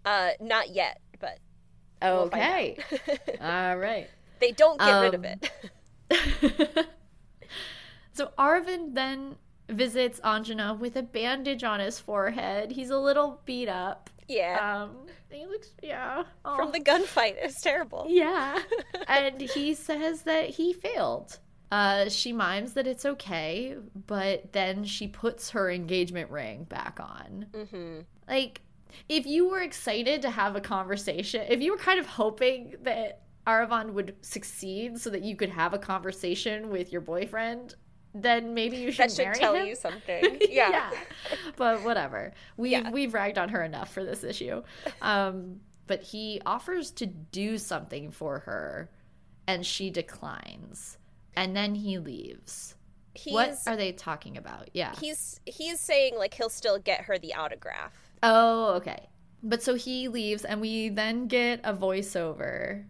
[0.08, 1.38] Uh, not yet, but
[2.02, 2.78] we'll Okay.
[3.42, 4.08] All right.
[4.40, 5.32] they don't get rid of Um,
[6.10, 6.88] it.
[8.14, 9.36] so Arvin then
[9.70, 12.72] visits Anjana with a bandage on his forehead.
[12.72, 14.10] He's a little beat up.
[14.28, 14.84] yeah.
[14.84, 16.24] Um, he looks, yeah.
[16.44, 16.72] From Oh.
[16.72, 18.06] the gunfight, it's terrible.
[18.08, 18.60] Yeah.
[19.08, 21.40] and he says that he failed.
[21.70, 23.76] Uh, she mimes that it's okay,
[24.08, 27.48] but then she puts her engagement ring back on.
[27.54, 28.62] hmm Like,
[29.10, 33.22] if you were excited to have a conversation, if you were kind of hoping that
[33.46, 37.76] Aravan would succeed so that you could have a conversation with your boyfriend,
[38.14, 39.68] then maybe you should That should marry tell him.
[39.68, 40.40] you something.
[40.50, 40.70] Yeah.
[40.72, 40.90] yeah.
[41.56, 42.34] But whatever.
[42.58, 42.90] We've Yeah.
[42.92, 44.64] we've ragged on her enough for this issue.
[45.02, 48.90] Um, but he offers to do something for her
[49.48, 50.98] and she declines.
[51.36, 52.76] And then he leaves.
[53.14, 54.70] He's what are they talking about?
[54.74, 54.94] Yeah.
[55.00, 57.94] he's he's saying like he'll still get her the autograph.
[58.24, 59.08] Oh, okay.
[59.44, 62.86] But so he leaves, and we then get a voiceover.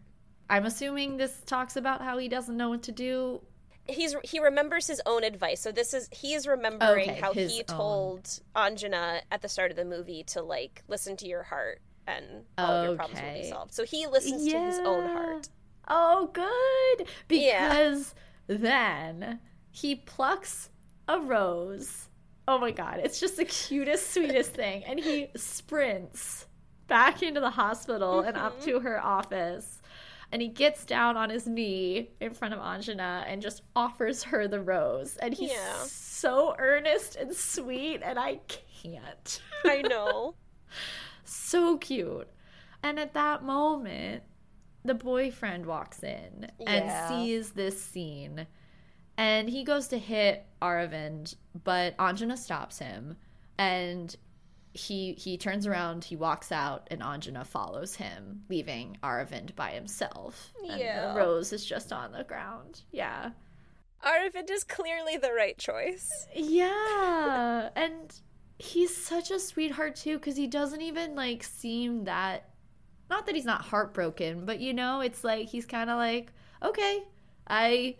[0.50, 3.42] I'm assuming this talks about how he doesn't know what to do.
[3.86, 5.62] He's he remembers his own advice.
[5.62, 7.78] So this is he's remembering Okay, how he own.
[7.78, 12.26] told Anjana at the start of the movie to like listen to your heart and
[12.58, 13.74] all of your problems will be solved.
[13.74, 15.50] So he listens to his own heart.
[15.88, 17.08] Oh, good.
[17.30, 17.70] Yeah.
[17.70, 18.16] Because
[18.48, 19.40] then
[19.72, 20.70] he plucks
[21.08, 22.07] a rose.
[22.48, 24.84] Oh my god, it's just the cutest, sweetest thing.
[24.86, 26.46] And he sprints
[26.88, 28.64] back into the hospital and up Mhm.
[28.66, 29.82] to her office.
[30.32, 34.48] And he gets down on his knee in front of Anjana and just offers her
[34.48, 35.16] the rose.
[35.18, 35.84] And he's Yeah.
[35.84, 39.42] so earnest and sweet, and I can't.
[39.66, 40.36] I know.
[41.24, 42.28] so cute.
[42.84, 44.24] And at that moment,
[44.86, 48.48] the boyfriend walks in and sees this scene.
[49.18, 53.18] And he goes to hit Aravind, but Anjana stops him.
[53.58, 54.16] And
[54.74, 60.54] he he turns around, he walks out, and Anjana follows him, leaving Aravind by himself.
[60.70, 61.16] And Yeah.
[61.16, 62.82] rose is just on the ground.
[62.92, 63.32] Yeah.
[64.06, 66.28] Aravind is clearly the right choice.
[66.36, 67.70] Yeah.
[67.76, 68.14] and
[68.60, 72.50] he's such a sweetheart too cuz he doesn't even like seem that
[73.10, 77.04] not that he's not heartbroken, but you know, it's like he's kind of like, okay,
[77.48, 77.96] I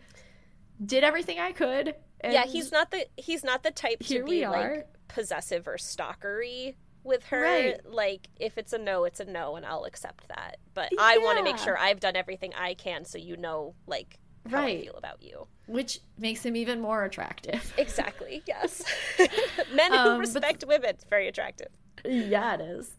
[0.86, 1.96] did everything I could.
[2.24, 7.24] Yeah, he's not the he's not the type to be like possessive or stalkery with
[7.26, 7.42] her.
[7.42, 7.86] Right.
[7.86, 10.58] Like if it's a no, it's a no and I'll accept that.
[10.74, 14.18] But I want to make sure I've done everything I can so you know like
[14.50, 14.82] how I Right.
[14.84, 15.48] feel about you.
[15.68, 17.74] which makes him even more attractive.
[17.78, 18.42] Exactly.
[18.48, 18.84] Yes.
[19.74, 21.68] Men who Um, but- respect women, it's very attractive.
[22.06, 22.96] yeah, it is.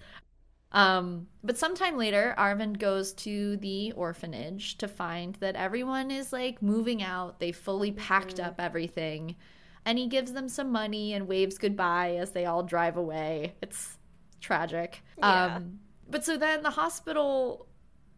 [0.70, 6.60] Um, but sometime later, Arvind goes to the orphanage to find that everyone is like
[6.60, 7.40] moving out.
[7.40, 8.46] They fully packed Mm-hmm.
[8.48, 9.36] up everything.
[9.84, 13.54] And he gives them some money and waves goodbye as they all drive away.
[13.62, 13.96] It's
[14.40, 15.02] tragic.
[15.16, 15.56] Yeah.
[15.56, 15.78] Um,
[16.10, 17.66] but so then the hospital,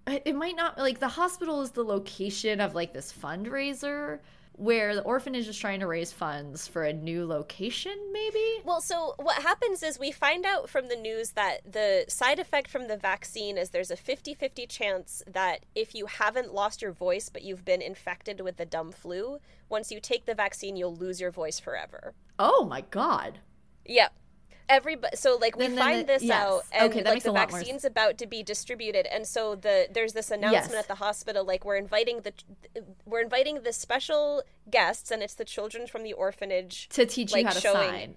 [0.07, 4.19] it might not, like, the hospital is the location of like this fundraiser
[4.61, 8.45] where the orphanage is trying to raise funds for a new location, maybe?
[8.63, 12.69] Well, so what happens is we find out from the news that the side effect
[12.69, 16.93] from the vaccine is there's a 50 50 chance that if you haven't lost your
[16.93, 19.39] voice but you've been infected with the dumb flu,
[19.71, 22.13] once you take the vaccine, you'll lose your voice forever.
[22.39, 23.39] Oh my God.
[23.87, 24.13] Yep.
[24.71, 26.41] Everybody, so like we Then- then find this yes.
[26.41, 30.31] out, and Okay, like the vaccine's about to be distributed, and so the there's this
[30.31, 30.83] announcement Yes.
[30.85, 32.33] at the hospital, like we're inviting the
[33.05, 37.39] we're inviting the special guests, and it's the children from the orphanage To teach you
[37.43, 38.17] Like how to showing- sign.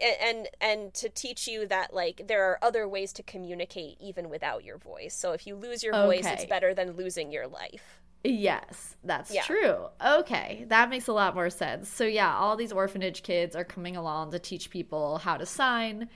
[0.00, 4.28] and, and and to teach you that like there are other ways to communicate even
[4.28, 5.14] without your voice.
[5.14, 8.02] So if you lose your voice, it's better than losing your life.
[8.28, 9.42] Yes, that's Yeah.
[9.42, 9.86] true.
[10.04, 11.88] Okay, that makes a lot more sense.
[11.88, 16.08] So yeah, all these orphanage kids are coming along to teach people how to sign,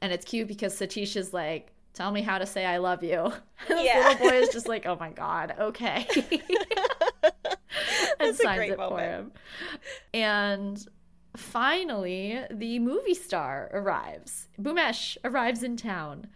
[0.00, 3.18] and it's cute because Satish is like, "Tell me how to say I love you."
[3.68, 3.98] And this Yeah.
[3.98, 6.06] little boy is just like, "Oh my god, okay,"
[8.20, 9.32] and signs it for him.
[10.14, 10.86] And
[11.36, 14.48] finally, the movie star arrives.
[14.60, 16.26] Bhumesh arrives in town.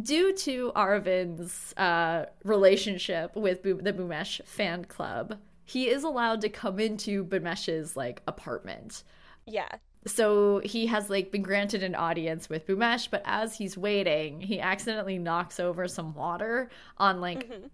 [0.00, 6.78] Due to Arvind's uh, relationship with the Bhumesh fan club, he is allowed to come
[6.78, 9.04] into Bhumesh's like apartment.
[9.46, 9.68] Yeah.
[10.06, 14.60] So he has like been granted an audience with Bhumesh, but as he's waiting, he
[14.60, 17.70] accidentally knocks over some water on like w-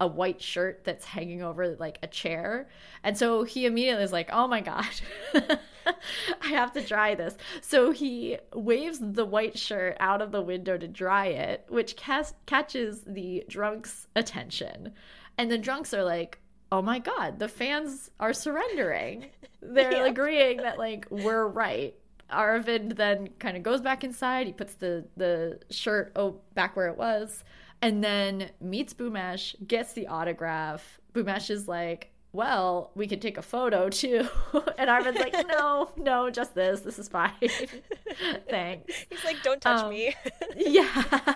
[0.00, 2.68] a white shirt that's hanging over like a chair.
[3.02, 4.86] And so he immediately is like, "Oh my god.
[6.42, 10.76] I have to dry this." So he waves the white shirt out of the window
[10.78, 14.92] to dry it, which cas- catches the drunks' attention.
[15.38, 16.38] And the drunks are like,
[16.72, 19.26] "Oh my god, the fans are surrendering."
[19.60, 20.06] They're Yeah.
[20.06, 21.94] agreeing that like we're right.
[22.30, 24.46] Aravind then kind of goes back inside.
[24.46, 27.44] He puts the the shirt oh, back where it was,
[27.82, 30.98] and then meets Bhumesh, gets the autograph.
[31.14, 34.28] Bhumesh is like, "Well, we could take a photo too,"
[34.78, 36.80] and Arvind's like, "No, no, just this.
[36.80, 37.32] This is fine.
[38.50, 40.14] Thanks." He's like, "Don't touch Um, me."
[40.56, 41.34] Yeah.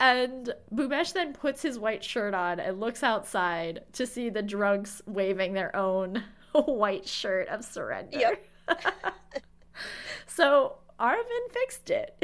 [0.00, 5.00] And Bhumesh then puts his white shirt on and looks outside to see the drunks
[5.06, 6.22] waving their own
[6.52, 8.18] white shirt of surrender.
[8.18, 8.44] Yep.
[10.26, 12.16] so Arvind fixed it.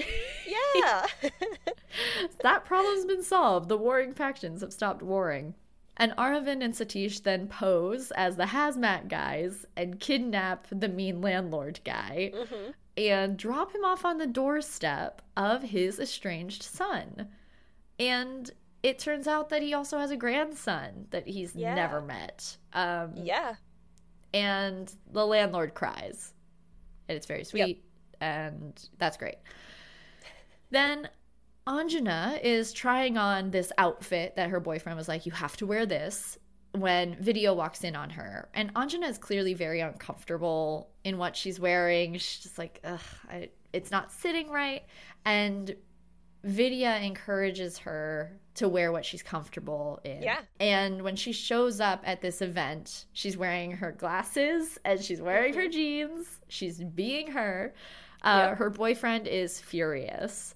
[0.75, 1.07] yeah.
[2.43, 3.68] that problem's been solved.
[3.68, 5.55] The warring factions have stopped warring.
[5.97, 11.81] And Aravind and Satish then pose as the hazmat guys and kidnap the mean landlord
[11.85, 17.27] guy hmm and drop him off on the doorstep of his estranged son.
[17.99, 18.49] And
[18.85, 21.75] it turns out that he also has a grandson that he's Yeah.
[21.75, 22.57] never met.
[22.72, 23.57] Um, Yeah.
[24.33, 26.35] and the landlord cries.
[27.09, 27.84] And it's very sweet.
[28.25, 29.37] And that's great.
[30.70, 31.09] Then
[31.66, 35.85] Anjana is trying on this outfit that her boyfriend was like, You have to wear
[35.85, 36.39] this
[36.72, 38.49] when Vidya walks in on her.
[38.55, 42.14] And Anjana is clearly very uncomfortable in what she's wearing.
[42.14, 44.85] She's just like, Ugh, I, it's not sitting right.
[45.27, 45.77] And
[46.45, 50.22] Vidya encourages her to wear what she's comfortable in.
[50.22, 50.41] Yeah.
[50.61, 55.55] And when she shows up at this event, she's wearing her glasses and she's wearing
[55.55, 55.70] her mm-hmm.
[55.70, 56.41] jeans.
[56.49, 57.75] She's being her.
[58.25, 58.59] Uh, Yep.
[58.59, 60.55] Her boyfriend is furious.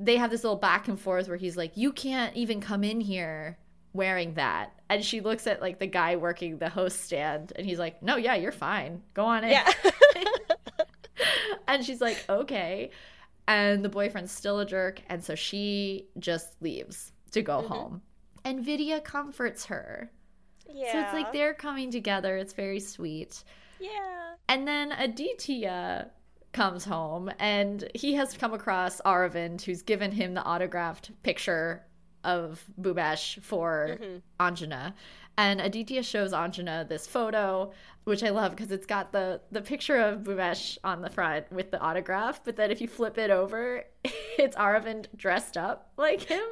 [0.00, 3.00] They have this little back and forth where he's like, You can't even come in
[3.00, 3.58] here
[3.92, 4.72] wearing that.
[4.88, 8.16] And she looks at like the guy working the host stand and he's like, No,
[8.16, 9.02] yeah, you're fine.
[9.14, 9.50] Go on in.
[9.50, 9.70] Yeah.
[11.68, 12.90] and she's like, Okay.
[13.48, 15.00] And the boyfriend's still a jerk.
[15.08, 17.72] And so she just leaves to go Mm-hmm.
[17.72, 18.02] home.
[18.44, 20.10] And Vidya comforts her.
[20.68, 20.92] yeah.
[20.92, 22.36] So it's like they're coming together.
[22.36, 23.44] It's very sweet.
[23.78, 24.34] Yeah.
[24.48, 26.10] And then Aditya
[26.52, 31.84] comes home and he has come across Aravind, who's given him the autographed picture
[32.24, 34.18] of Bhumesh for mm-hmm.
[34.40, 34.92] Anjana.
[35.38, 37.72] And Aditya shows Anjana this photo,
[38.04, 41.70] which I love because it's got the, the picture of Bhumesh on the front with
[41.70, 42.44] the autograph.
[42.44, 46.44] But then if you flip it over, it's Aravind dressed up like him.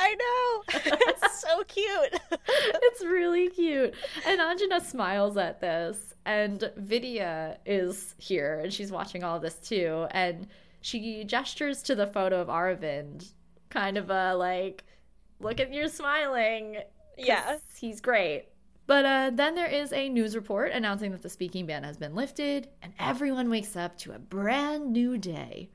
[0.00, 0.80] I know.
[1.08, 2.20] it's so cute.
[2.48, 3.94] it's really cute.
[4.26, 10.06] And Anjana smiles at this, and Vidya is here, and she's watching all this too.
[10.12, 10.46] And
[10.80, 13.30] she gestures to the photo of Aravind,
[13.68, 14.84] kind of a like,
[15.38, 16.78] look at you smiling.
[17.18, 17.58] Yeah.
[17.78, 18.46] He's great.
[18.86, 22.14] But uh, then there is a news report announcing that the speaking ban has been
[22.14, 25.68] lifted, and everyone wakes up to a brand new day.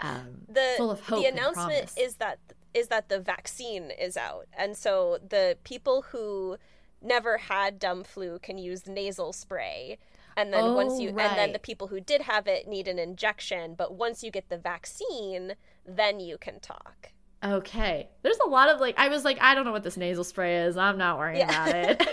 [0.00, 2.38] Um, the full of hope the announcement is that
[2.74, 6.56] is that the vaccine is out and so the people who
[7.02, 9.98] never had dumb flu can use nasal spray
[10.36, 12.88] and then once Oh, you and then the oh, people who did have it need
[12.88, 15.54] an injection but once you get the vaccine
[15.86, 17.10] then you can talk
[17.44, 18.08] Okay.
[18.22, 20.58] There's a lot of like I was like I don't know what this nasal spray
[20.58, 20.76] is.
[20.76, 21.66] I'm not worrying Yeah.
[21.66, 22.08] about it.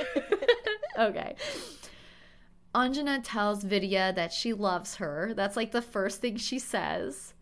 [0.98, 1.36] okay.
[2.74, 5.34] Anjana tells Vidya that she loves her.
[5.36, 7.34] That's like the first thing she says.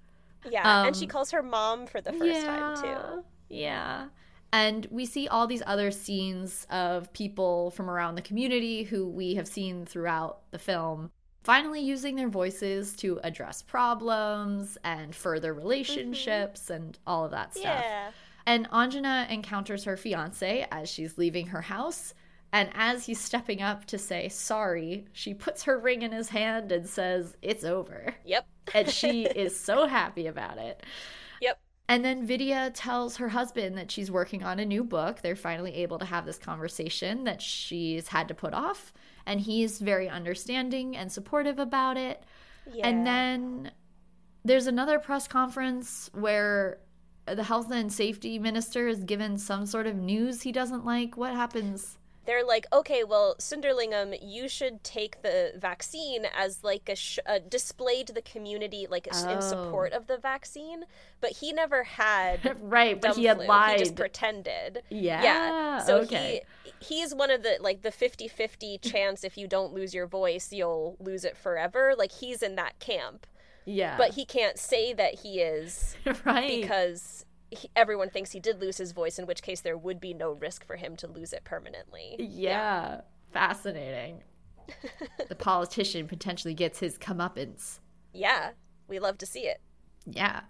[0.50, 4.08] Yeah and she Um, calls her mom for the first time too Yeah.
[4.54, 9.36] And we see all these other scenes of people from around the community who we
[9.36, 11.12] have seen throughout the film
[11.44, 17.84] finally using their voices to address problems and further relationships and all of that stuff.
[17.84, 18.12] yeah
[18.46, 22.14] And Anjana encounters her fiance as she's leaving her house.
[22.54, 26.72] And as he's stepping up to say sorry, she puts her ring in his hand
[26.72, 28.16] and says, It's over.
[28.24, 30.84] yep And she is so happy about it.
[31.42, 35.22] yep And then Vidya tells her husband that she's working on a new book.
[35.22, 38.94] They're finally able to have this conversation that she's had to put off.
[39.26, 42.24] And he's very understanding and supportive about it.
[42.66, 43.72] yeah And then
[44.46, 46.80] there's another press conference where
[47.26, 51.18] the health and safety minister is given some sort of news he doesn't like.
[51.18, 51.98] What happens?
[52.28, 57.40] They're like, okay, well, Sunderlingam, you should take the vaccine as like a, sh- a
[57.40, 59.40] display to the community, like s- in Oh.
[59.40, 60.84] support of the vaccine.
[61.22, 63.44] But he never had right, but he had flu.
[63.46, 63.80] He lied.
[63.80, 64.84] just pretended.
[64.90, 65.80] yeah.
[65.80, 66.42] So okay.
[66.64, 70.52] he he's one of the like the 50-50 chance if you don't lose your voice,
[70.52, 71.96] you'll lose it forever.
[71.98, 73.26] Like he's in that camp.
[73.66, 73.96] yeah.
[73.98, 76.62] But he can't say that he is right.
[76.62, 80.14] because he, everyone thinks he did lose his voice, in which case there would be
[80.14, 82.16] no risk for him to lose it permanently.
[82.20, 83.02] yeah.
[83.32, 84.24] Fascinating.
[85.30, 87.80] the politician potentially gets his comeuppance.
[88.14, 88.52] Yeah,
[88.88, 89.62] we love to see it.
[90.06, 90.42] Yeah.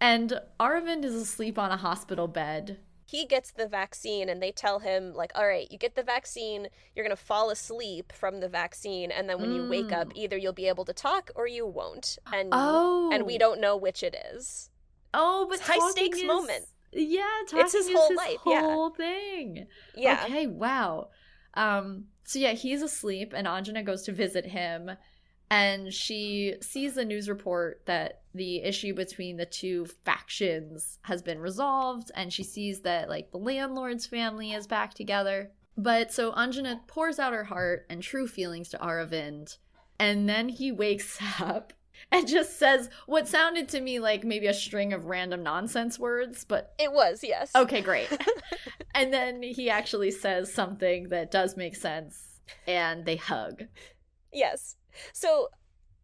[0.00, 2.78] And Arvind is asleep on a hospital bed.
[3.04, 6.68] He gets the vaccine, and they tell him, like, all right, you get the vaccine,
[6.94, 10.12] you're going to fall asleep from the vaccine, and then when you wake up, mm.
[10.16, 12.18] either you'll be able to talk or you won't.
[12.32, 13.10] And, Oh.
[13.12, 14.69] and we don't know which it is.
[15.14, 16.64] Oh, but high stakes is- moment.
[16.92, 18.60] Yeah, talking It's his is whole his life, yeah.
[18.62, 19.66] whole thing.
[19.94, 20.24] Yeah.
[20.24, 21.10] Okay, wow.
[21.54, 24.90] Um, so yeah, he's asleep, and Anjana goes to visit him,
[25.50, 31.38] and she sees a news report that the issue between the two factions has been
[31.38, 35.52] resolved, and she sees that like the landlord's family is back together.
[35.76, 39.58] But so Anjana pours out her heart and true feelings to Arvind,
[39.98, 41.72] and then he wakes up
[42.12, 46.44] and just says what sounded to me like maybe a string of random nonsense words,
[46.44, 47.50] but It was, yes.
[47.54, 48.08] Okay, great.
[48.94, 53.64] and then he actually says something that does make sense, and they hug.
[54.32, 54.76] Yes.
[55.12, 55.48] So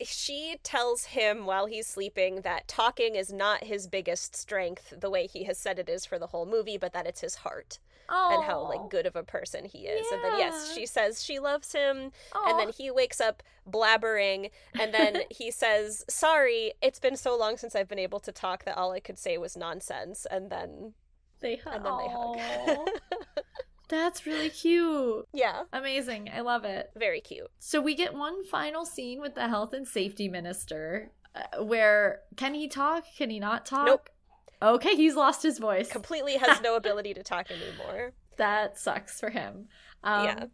[0.03, 5.27] she tells him while he's sleeping that talking is not his biggest strength the way
[5.27, 7.79] he has said it is for the whole movie, but that it's his heart
[8.09, 10.07] and how like good of a person he is.
[10.13, 12.51] And then yes, she says she loves him Aw.
[12.51, 17.57] and then he wakes up blabbering and then he says, "Sorry, it's been so long
[17.57, 20.95] since I've been able to talk that all I could say was nonsense." And then
[21.41, 21.77] they hug.
[21.77, 22.89] and then they hug.
[23.89, 25.29] That's really cute.
[25.33, 26.29] yeah, Amazing.
[26.35, 26.91] I love it.
[26.97, 27.47] very cute.
[27.61, 32.55] So we get one final scene with the health and safety minister uh, where can
[32.55, 33.05] he talk?
[33.17, 33.87] Can he not talk?
[33.87, 34.09] Nope.
[34.63, 35.91] Okay, he's lost his voice.
[35.91, 38.13] Completely has no ability to talk anymore.
[38.37, 39.69] that sucks for him.
[40.05, 40.45] Um, Yeah.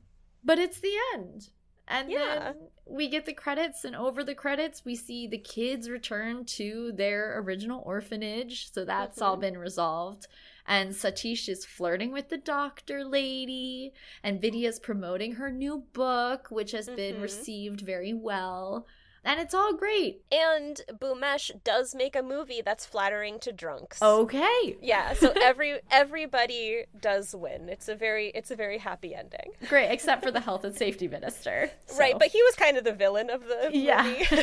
[0.44, 1.48] But it's the end.
[1.88, 2.38] And Yeah.
[2.52, 6.92] then we get the credits, and over the credits, we see the kids return to
[6.92, 8.72] their original orphanage.
[8.72, 9.40] So that's all Mhm.
[9.40, 10.26] been resolved.
[10.64, 13.92] and Satish is flirting with the doctor lady,
[14.22, 17.22] and Vidya's promoting her new book, which has been Mhm.
[17.22, 18.86] received very well.
[19.24, 20.22] And it's all great.
[20.32, 24.02] And Bhumesh does make a movie that's flattering to drunks.
[24.02, 24.76] Okay.
[24.82, 27.68] Yeah, so every everybody does win.
[27.68, 29.52] It's a very it's a very happy ending.
[29.68, 31.70] Great, except for the health and safety minister.
[31.98, 34.02] Right, but he was kind of the villain of the Yeah.
[34.02, 34.42] movie.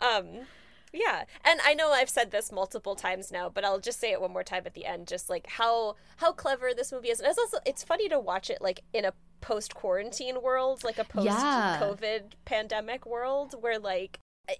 [0.00, 0.46] um
[0.92, 4.20] yeah, and I know I've said this multiple times now, but I'll just say it
[4.20, 7.20] one more time at the end just like how how clever this movie is.
[7.20, 10.98] And it's also it's funny to watch it like in a post quarantine world, like
[10.98, 11.78] a post Yeah.
[11.80, 14.18] COVID pandemic world where like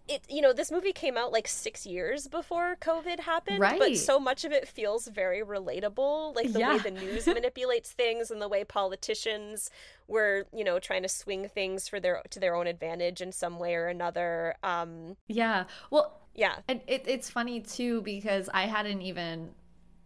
[0.09, 3.79] it you know this movie came out like 6 years before covid happened Right.
[3.79, 6.79] but so much of it feels very relatable like the way Yeah.
[6.79, 9.71] the news manipulates things and the way politicians
[10.09, 13.59] were you know trying to swing things for their to their own advantage in some
[13.59, 15.65] way or another um yeah.
[15.91, 19.51] Well, yeah And it, it's funny too because I hadn't even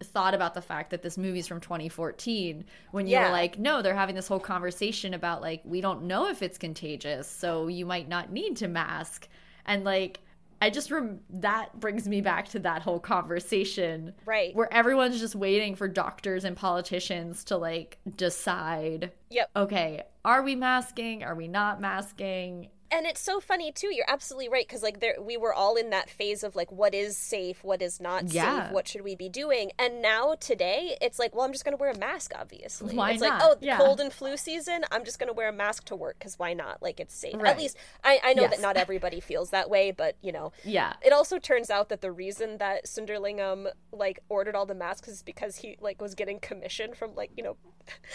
[0.03, 3.27] thought about the fact that this movie's from 2014 when you Yeah.
[3.27, 6.57] were like no they're having this whole conversation about like we don't know if it's
[6.57, 9.29] contagious so you might not need to mask
[9.67, 10.21] and like
[10.63, 14.55] i just rem- that brings me back to that whole conversation right.
[14.55, 19.51] where everyone's just waiting for doctors and politicians to like decide yep.
[19.57, 21.25] okay are we masking?
[21.25, 25.15] Are we not masking and it's so funny too you're absolutely right because like there
[25.21, 28.65] we were all in that phase of like what is safe what is not Yeah.
[28.67, 29.71] safe what should we be doing?
[29.79, 32.95] And now today it's like well i'm just going to wear a mask obviously.
[32.97, 33.41] Why it's not?
[33.41, 33.79] like oh Yeah.
[33.79, 36.53] cold and flu season i'm just going to wear a mask to work because why
[36.55, 36.83] not?
[36.83, 37.35] Like it's safe.
[37.35, 37.47] Right.
[37.53, 38.57] at least i, I know Yes.
[38.57, 40.53] that not everybody feels that way but you know.
[40.65, 40.95] Yeah.
[41.03, 45.23] It also turns out that the reason that Sunderlingam like ordered all the masks is
[45.23, 47.57] because he like was getting commission from like you know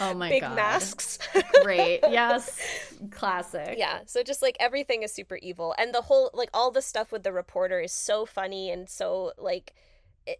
[0.00, 0.56] oh my big god.
[0.56, 1.18] masks.
[1.62, 2.00] Great.
[2.08, 2.58] Yes.
[3.10, 3.74] Classic.
[3.76, 4.00] Yeah.
[4.06, 7.22] So just like everything is super evil and the whole like all the stuff with
[7.22, 9.72] the reporter is so funny and so like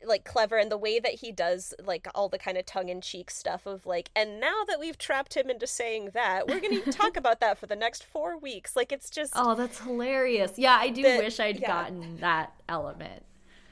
[0.05, 3.66] like clever and the way that he does like all the kind of tongue-in-cheek stuff
[3.66, 7.39] of like and now that we've trapped him into saying that we're gonna talk about
[7.39, 10.53] that for the next four weeks like it's just Oh, that's hilarious.
[10.57, 11.68] Yeah, I do The- wish I'd yeah.
[11.68, 13.22] gotten that element.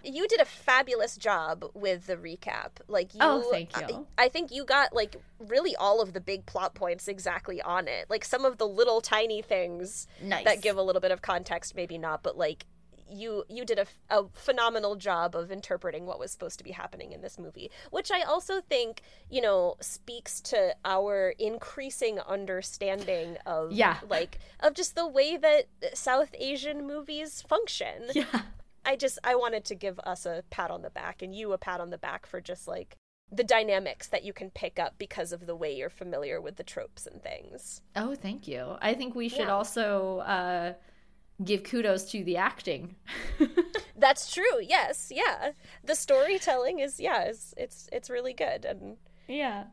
[0.04, 2.70] You did a fabulous job with the recap.
[2.88, 4.06] Like you Oh, thank you.
[4.18, 7.88] I, I think you got like really all of the big plot points exactly on
[7.88, 8.06] it.
[8.10, 10.44] Like some of the little tiny things Nice.
[10.44, 12.66] that give a little bit of context maybe not, but like
[13.06, 17.12] you you did a, a phenomenal job of interpreting what was supposed to be happening
[17.12, 23.72] in this movie which i also think you know speaks to our increasing understanding of
[23.72, 23.98] Yeah.
[24.08, 28.24] like of just the way that south asian movies function Yeah.
[28.84, 31.58] I just I wanted to give us a pat on the back and you a
[31.58, 32.96] pat on the back for just like
[33.32, 36.62] the dynamics that you can pick up because of the way you're familiar with the
[36.62, 37.80] tropes and things.
[37.96, 38.76] Oh, thank you.
[38.82, 39.54] I think we should Yeah.
[39.54, 40.74] also uh,
[41.42, 42.96] give kudos to the acting.
[43.96, 44.60] That's true.
[44.62, 45.10] Yes.
[45.14, 45.52] Yeah.
[45.82, 49.64] The storytelling is yeah, is it's it's really good and yeah.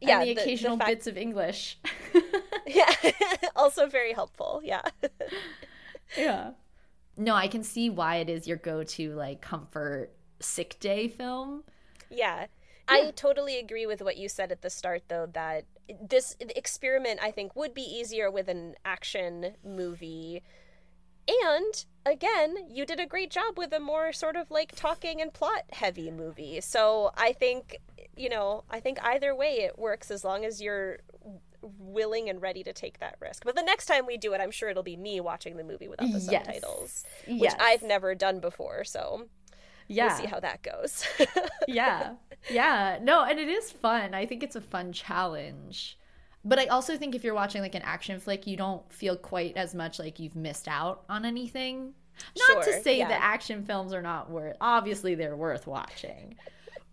[0.00, 1.78] yeah, and the the- the occasional fact- bits of English.
[2.66, 2.90] yeah,
[3.56, 4.60] also very helpful.
[4.64, 4.82] Yeah.
[6.16, 6.50] yeah.
[7.16, 11.64] No, I can see why it is your go-to like comfort sick day film.
[12.10, 12.46] Yeah.
[12.86, 15.64] I totally agree with what you said at the start, though, that
[16.02, 20.42] this experiment, I think, would be easier with an action movie.
[21.26, 25.32] And again, you did a great job with a more sort of like talking and
[25.32, 26.60] plot heavy movie.
[26.60, 27.78] So I think,
[28.16, 30.98] you know, I think either way it works as long as you're
[31.78, 33.44] willing and ready to take that risk.
[33.44, 35.88] But the next time we do it, I'm sure it'll be me watching the movie
[35.88, 36.44] without the Yes.
[36.46, 37.56] subtitles, which Yes.
[37.60, 38.84] I've never done before.
[38.84, 39.28] So
[39.88, 40.08] Yeah.
[40.08, 41.06] we'll see how that goes.
[41.68, 42.14] yeah.
[42.50, 42.98] Yeah.
[43.02, 44.14] No, and it is fun.
[44.14, 45.98] I think it's a fun challenge.
[46.46, 49.56] But I also think if you're watching like an action flick, you don't feel quite
[49.56, 51.94] as much like you've missed out on anything.
[52.36, 53.08] Not Sure, to say yeah.
[53.08, 56.36] that action films are not worth obviously they're worth watching.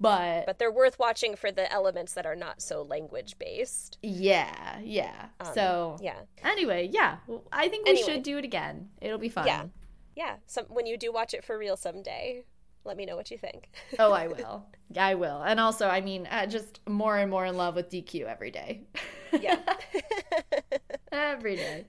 [0.02, 3.98] But, but they're worth watching for the elements that are not so language based.
[4.02, 5.28] yeah, yeah.
[5.54, 6.20] so Um, Yeah.
[6.44, 7.18] anyway, yeah.
[7.28, 8.08] Well, I think we Anyway.
[8.08, 8.90] should do it again.
[9.00, 9.46] It'll be fun.
[9.48, 9.66] Yeah.
[10.16, 10.36] Yeah.
[10.48, 12.44] Some when you do watch it for real someday,
[12.84, 13.70] let me know what you think.
[14.00, 14.66] Oh, I will.
[14.98, 15.42] I will.
[15.44, 18.82] And also, I mean, uh, just more and more in love with DQ every day.
[19.40, 19.60] yeah.
[21.12, 21.86] every day.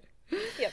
[0.59, 0.73] Yep.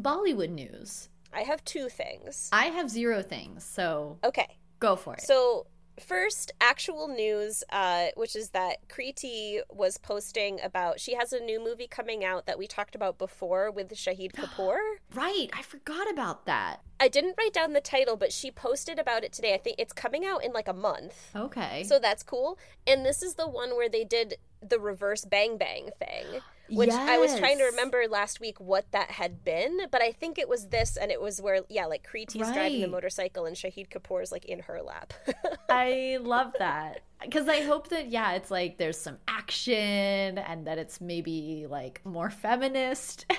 [0.00, 1.08] Bollywood news.
[1.32, 2.48] I have two things.
[2.52, 4.58] I have zero things, so Okay.
[4.80, 5.22] go for it.
[5.22, 5.66] So
[5.98, 11.62] first actual news uh, which is that kriti was posting about she has a new
[11.62, 14.76] movie coming out that we talked about before with shahid kapoor
[15.14, 16.80] right, I forgot about that.
[17.00, 19.92] i didn't write down the title but she posted about it today i think it's
[19.92, 21.84] coming out in like a month Okay.
[21.84, 22.58] So that's cool.
[22.86, 24.36] And this is the one where they did
[24.66, 26.40] the reverse bang bang thing,
[26.70, 30.38] which I was trying to remember last week what that had been, but I think
[30.38, 33.88] it was this, and it was where yeah, like Kriti's driving the motorcycle and Shahid
[33.88, 35.12] Kapoor's like in her lap.
[35.68, 37.00] I love that.
[37.22, 42.00] because I hope that yeah, it's like there's some action and that it's maybe like
[42.04, 43.26] more feminist.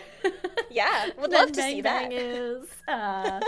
[0.70, 2.14] Yeah, would love to Bang see Bang that.
[2.20, 2.68] is.
[2.88, 3.40] Uh,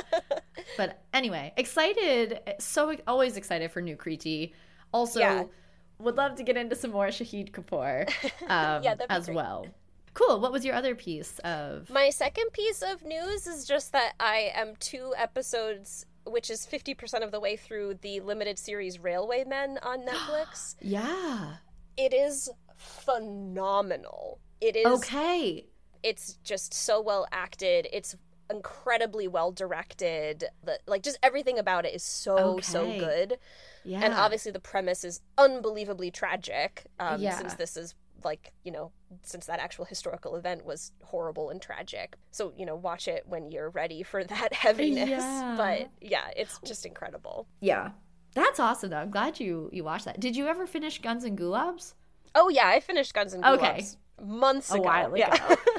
[0.78, 2.40] but anyway, excited.
[2.60, 4.54] So always excited for new Kriti.
[4.94, 5.44] Also, Yeah.
[6.00, 8.08] Would love to get into some more Shahid Kapoor
[8.48, 9.36] um, Yeah, as great.
[9.36, 9.68] well.
[10.14, 10.40] Cool.
[10.40, 11.90] What was your other piece of?
[11.90, 17.24] My second piece of news is just that I am two episodes, which is 50%
[17.24, 20.76] of the way through the limited series Railway Men on Netflix.
[20.82, 21.54] yeah.
[21.96, 24.40] it is phenomenal.
[24.62, 25.66] It is Okay.
[26.04, 27.88] it's just so well acted.
[27.94, 28.16] It's
[28.50, 30.46] incredibly well directed.
[30.64, 33.38] The, like just everything about it is so so good.
[33.84, 34.02] Yeah.
[34.04, 36.86] And obviously the premise is unbelievably tragic.
[37.00, 37.38] Um, Yeah.
[37.38, 38.92] since this is like you know
[39.24, 42.16] since that actual historical event was horrible and tragic.
[42.32, 45.10] So you know watch it when you're ready for that heaviness.
[45.10, 45.54] Yeah.
[45.58, 47.48] But yeah, it's just incredible.
[47.62, 47.92] yeah.
[48.36, 48.98] That's awesome though.
[48.98, 50.20] I'm glad you you watched that.
[50.20, 51.94] Did you ever finish Guns and Gulabs?
[52.36, 53.84] Oh yeah, I finished Guns and Gulabs Okay.
[54.24, 55.16] months A while ago.
[55.18, 55.56] Yeah.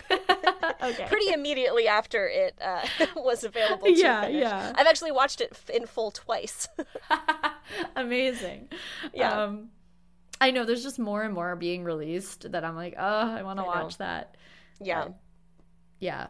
[0.82, 1.06] okay.
[1.06, 2.80] pretty immediately after it uh,
[3.16, 4.40] was available to Yeah, finish.
[4.42, 4.72] yeah.
[4.74, 6.68] I've actually watched it in full twice.
[7.96, 8.68] Amazing.
[9.14, 9.44] Yeah.
[9.44, 9.68] Um,
[10.40, 13.58] I know there's just more and more being released that I'm like, oh, I want
[13.58, 13.82] to I know.
[13.82, 14.36] watch that.
[14.80, 15.14] yeah, Um,
[15.98, 16.28] yeah.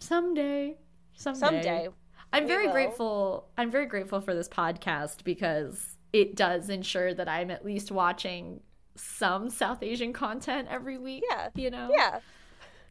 [0.00, 0.76] Someday.
[1.14, 1.40] Someday.
[1.40, 1.88] someday.
[2.32, 2.72] I'm very will.
[2.72, 3.48] grateful.
[3.56, 8.60] I'm very grateful for this podcast because it does ensure that I'm at least watching
[8.96, 11.22] some South Asian content every week.
[11.30, 11.48] Yeah.
[11.54, 11.90] You know?
[11.92, 12.20] Yeah,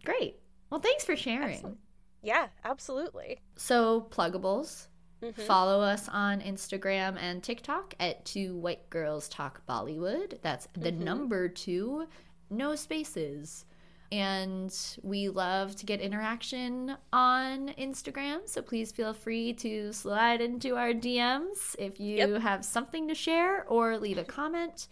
[0.05, 0.37] Great.
[0.73, 1.53] Well, thanks for sharing.
[1.53, 1.77] Excellent.
[2.23, 3.39] yeah, absolutely.
[3.57, 4.87] So, pluggables.
[5.21, 5.35] Mhm.
[5.45, 10.41] Follow us on Instagram and TikTok at Two White Girls Talk Bollywood.
[10.41, 10.97] That's the Mhm.
[11.01, 12.07] number two,
[12.49, 13.65] no spaces.
[14.11, 18.49] And we love to get interaction on Instagram.
[18.49, 22.41] So please feel free to slide into our DMs if you Yep.
[22.41, 24.87] have something to share or leave a comment.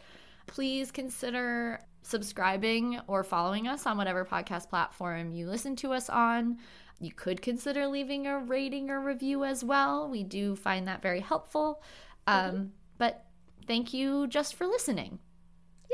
[0.45, 6.57] Please consider subscribing or following us on whatever podcast platform you listen to us on.
[6.99, 10.07] You could consider leaving a rating or review as well.
[10.09, 11.81] We do find that very helpful.
[12.27, 13.25] Um, But
[13.65, 15.19] thank you just for listening.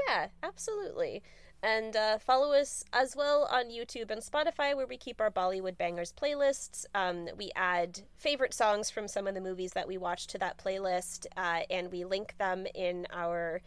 [0.08, 1.24] Yeah, absolutely.
[1.64, 5.78] And uh, follow us as well on YouTube and Spotify, where we keep our Bollywood
[5.78, 6.86] Bangers playlists.
[6.94, 10.58] Um, we add favorite songs from some of the movies that we watch to that
[10.58, 13.62] playlist, uh, and we link them in our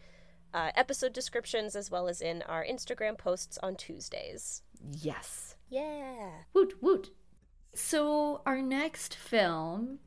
[0.53, 4.61] uh, episode descriptions as well as in our Instagram posts on Tuesdays.
[4.91, 5.55] Yes.
[5.69, 6.29] Yeah.
[6.53, 7.09] Woot woot.
[7.73, 9.99] So our next film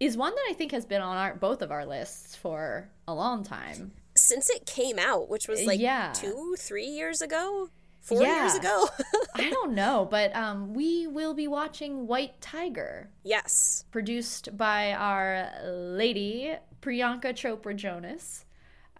[0.00, 3.14] is one that I think has been on our both of our lists for a
[3.14, 3.92] long time.
[4.16, 6.12] Since it came out, which was like Yeah.
[6.14, 7.68] two, three years ago,
[8.00, 8.42] four Yeah.
[8.42, 8.88] years ago.
[9.34, 13.84] I don't know, but um, we will be watching White Tiger, yes.
[13.90, 18.44] produced by our lady Priyanka Chopra Jonas.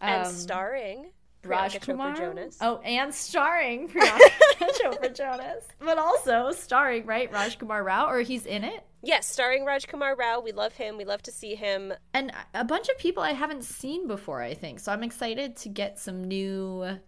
[0.02, 1.06] And Um, starring
[1.44, 2.58] Raj Priyanka Chopra Kumar Jonas.
[2.60, 4.20] Oh, and starring Priyanka
[4.82, 8.84] Chopra Jonas, but also starring right Rajkummar Rao, or he's in it.
[9.02, 10.40] Yes, starring Rajkummar Rao.
[10.40, 10.96] We love him.
[10.96, 11.92] We love to see him.
[12.14, 14.42] and a bunch of people I haven't seen before.
[14.42, 14.92] I think so.
[14.92, 16.98] I'm excited to get some new,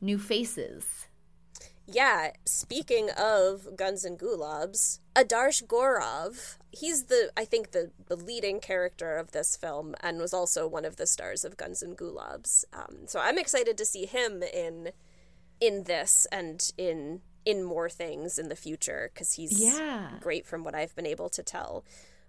[0.00, 1.08] new faces.
[1.92, 8.60] Yeah, speaking of Guns and Gulabs, Adarsh Gourav, he's the I think the, the leading
[8.60, 12.64] character of this film and was also one of the stars of Guns and Gulabs.
[12.72, 14.90] Um, so I'm excited to see him in
[15.60, 20.10] in this and in in more things in the future because he's Yeah.
[20.20, 21.84] great from what I've been able to tell.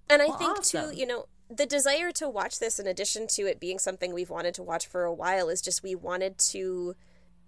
[0.10, 0.90] And I Well, think awesome.
[0.92, 4.30] too, you know, the desire to watch this in addition to it being something we've
[4.30, 6.96] wanted to watch for a while is just we wanted to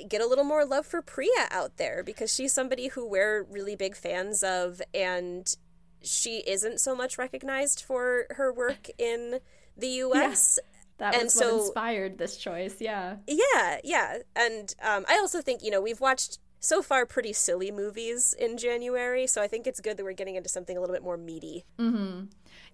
[0.10, 3.76] get a little more love for Priya out there because she's somebody who we're really
[3.76, 5.56] big fans of and
[6.02, 9.40] she isn't so much recognized for her work in
[9.78, 10.60] the US.
[10.98, 12.76] That And was so- what inspired this choice.
[12.80, 13.18] Yeah.
[13.28, 14.18] Yeah, yeah.
[14.36, 18.57] And um, I also think, you know, we've watched so far pretty silly movies in
[18.57, 21.18] January, so I think it's good that we're getting into something a little bit more
[21.18, 21.65] meaty.
[21.78, 22.26] Mm-hmm.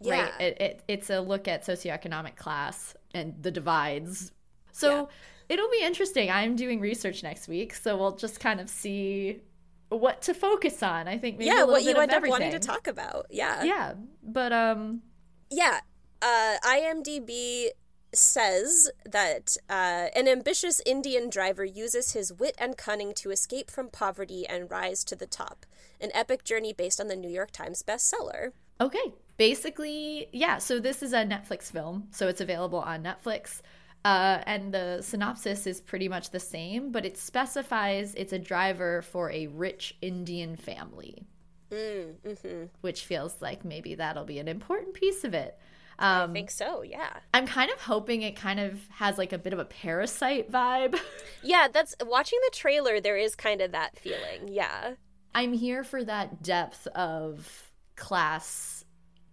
[0.02, 0.24] Yeah.
[0.30, 0.41] Right.
[0.41, 4.32] It, it, it's a look at socioeconomic class and the divides.
[4.72, 5.06] So Yeah.
[5.49, 6.30] It'll be interesting.
[6.30, 9.41] I'm doing research next week, so we'll just kind of see
[9.89, 11.07] what to focus on.
[11.07, 12.88] I think maybe yeah, a little what bit you of end up wanting to talk
[12.88, 13.26] about.
[13.30, 13.63] Yeah.
[13.63, 13.93] Yeah,
[14.23, 15.01] but um,
[15.49, 15.80] Yeah.
[16.21, 17.69] Uh, IMDb
[18.13, 23.89] says that uh, an ambitious Indian driver uses his wit and cunning to escape from
[23.89, 25.65] poverty and rise to the top.
[26.01, 28.51] An epic journey based on the New York Times bestseller.
[28.81, 29.13] Okay.
[29.38, 30.57] Basically, yeah.
[30.57, 33.61] So this is a Netflix film, so it's available on Netflix.
[34.05, 39.01] Uh, and the synopsis is pretty much the same, but it specifies it's a driver
[39.01, 41.26] for a rich Indian family,
[41.71, 45.57] Mm, hmm which feels like maybe that'll be an important piece of it.
[45.99, 47.17] Um, I think so, yeah.
[47.34, 50.97] I'm kind of hoping it kind of has like a bit of a parasite vibe.
[51.41, 54.47] Yeah, that's watching the trailer there is kind of that feeling.
[54.47, 54.95] Yeah.
[55.34, 58.84] I'm here for that depth of class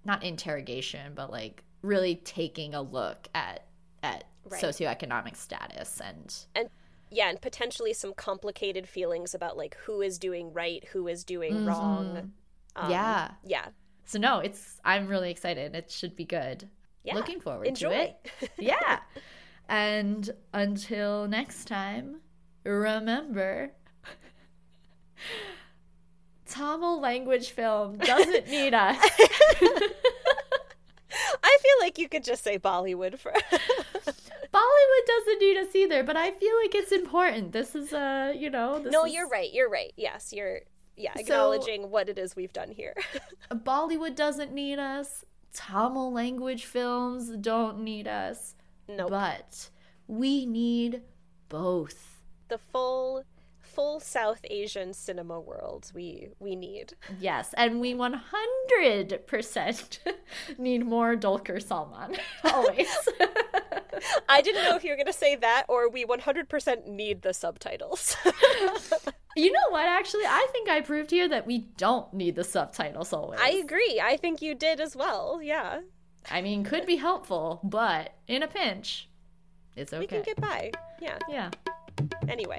[0.04, 3.66] not interrogation, but like really taking a look at
[4.02, 4.62] at Right.
[4.62, 6.68] socioeconomic status and And
[7.10, 11.64] yeah, and potentially some complicated feelings about like who is doing right, who is doing
[11.64, 12.32] wrong.
[12.74, 13.30] Um, yeah.
[13.44, 13.66] Yeah.
[14.04, 15.74] So no, it's I'm really excited.
[15.74, 16.68] It should be good.
[17.04, 17.14] Yeah.
[17.14, 17.90] Looking forward Enjoy.
[17.90, 18.02] to
[18.40, 18.50] it.
[18.58, 19.00] Yeah.
[19.68, 22.20] and until next time,
[22.64, 23.72] remember
[26.48, 28.96] Tamil language film doesn't need us.
[31.42, 33.32] I feel like you could just say Bollywood for
[34.52, 37.52] Bollywood doesn't need us either, but I feel like it's important.
[37.52, 39.52] This is uh, you know, this No, is- you're right.
[39.52, 39.92] You're right.
[39.96, 40.60] Yes, you're
[40.96, 42.94] yeah, So- acknowledging what it is we've done here.
[43.50, 45.24] Bollywood doesn't need us.
[45.52, 48.54] Tamil language films don't need us.
[48.88, 49.10] Nope.
[49.10, 49.70] But
[50.06, 51.02] we need
[51.48, 52.22] both.
[52.48, 53.24] the full
[53.76, 56.94] full South Asian cinema world we we need.
[57.20, 59.98] Yes, and we 100%
[60.58, 62.18] need more Dulquer Salmaan.
[62.44, 62.88] Always.
[64.30, 67.34] I didn't know if you were going to say that or we 100% need the
[67.34, 68.16] subtitles.
[69.36, 70.24] you know what, actually?
[70.24, 73.40] I think I proved here that we don't need the subtitles always.
[73.42, 74.00] I agree.
[74.02, 75.42] I think you did as well.
[75.42, 75.80] Yeah.
[76.30, 79.08] I mean, could be helpful, but in a pinch,
[79.76, 80.00] it's okay.
[80.00, 80.72] We can get by.
[81.00, 81.18] Yeah.
[81.28, 81.50] yeah.
[82.28, 82.58] Anyway.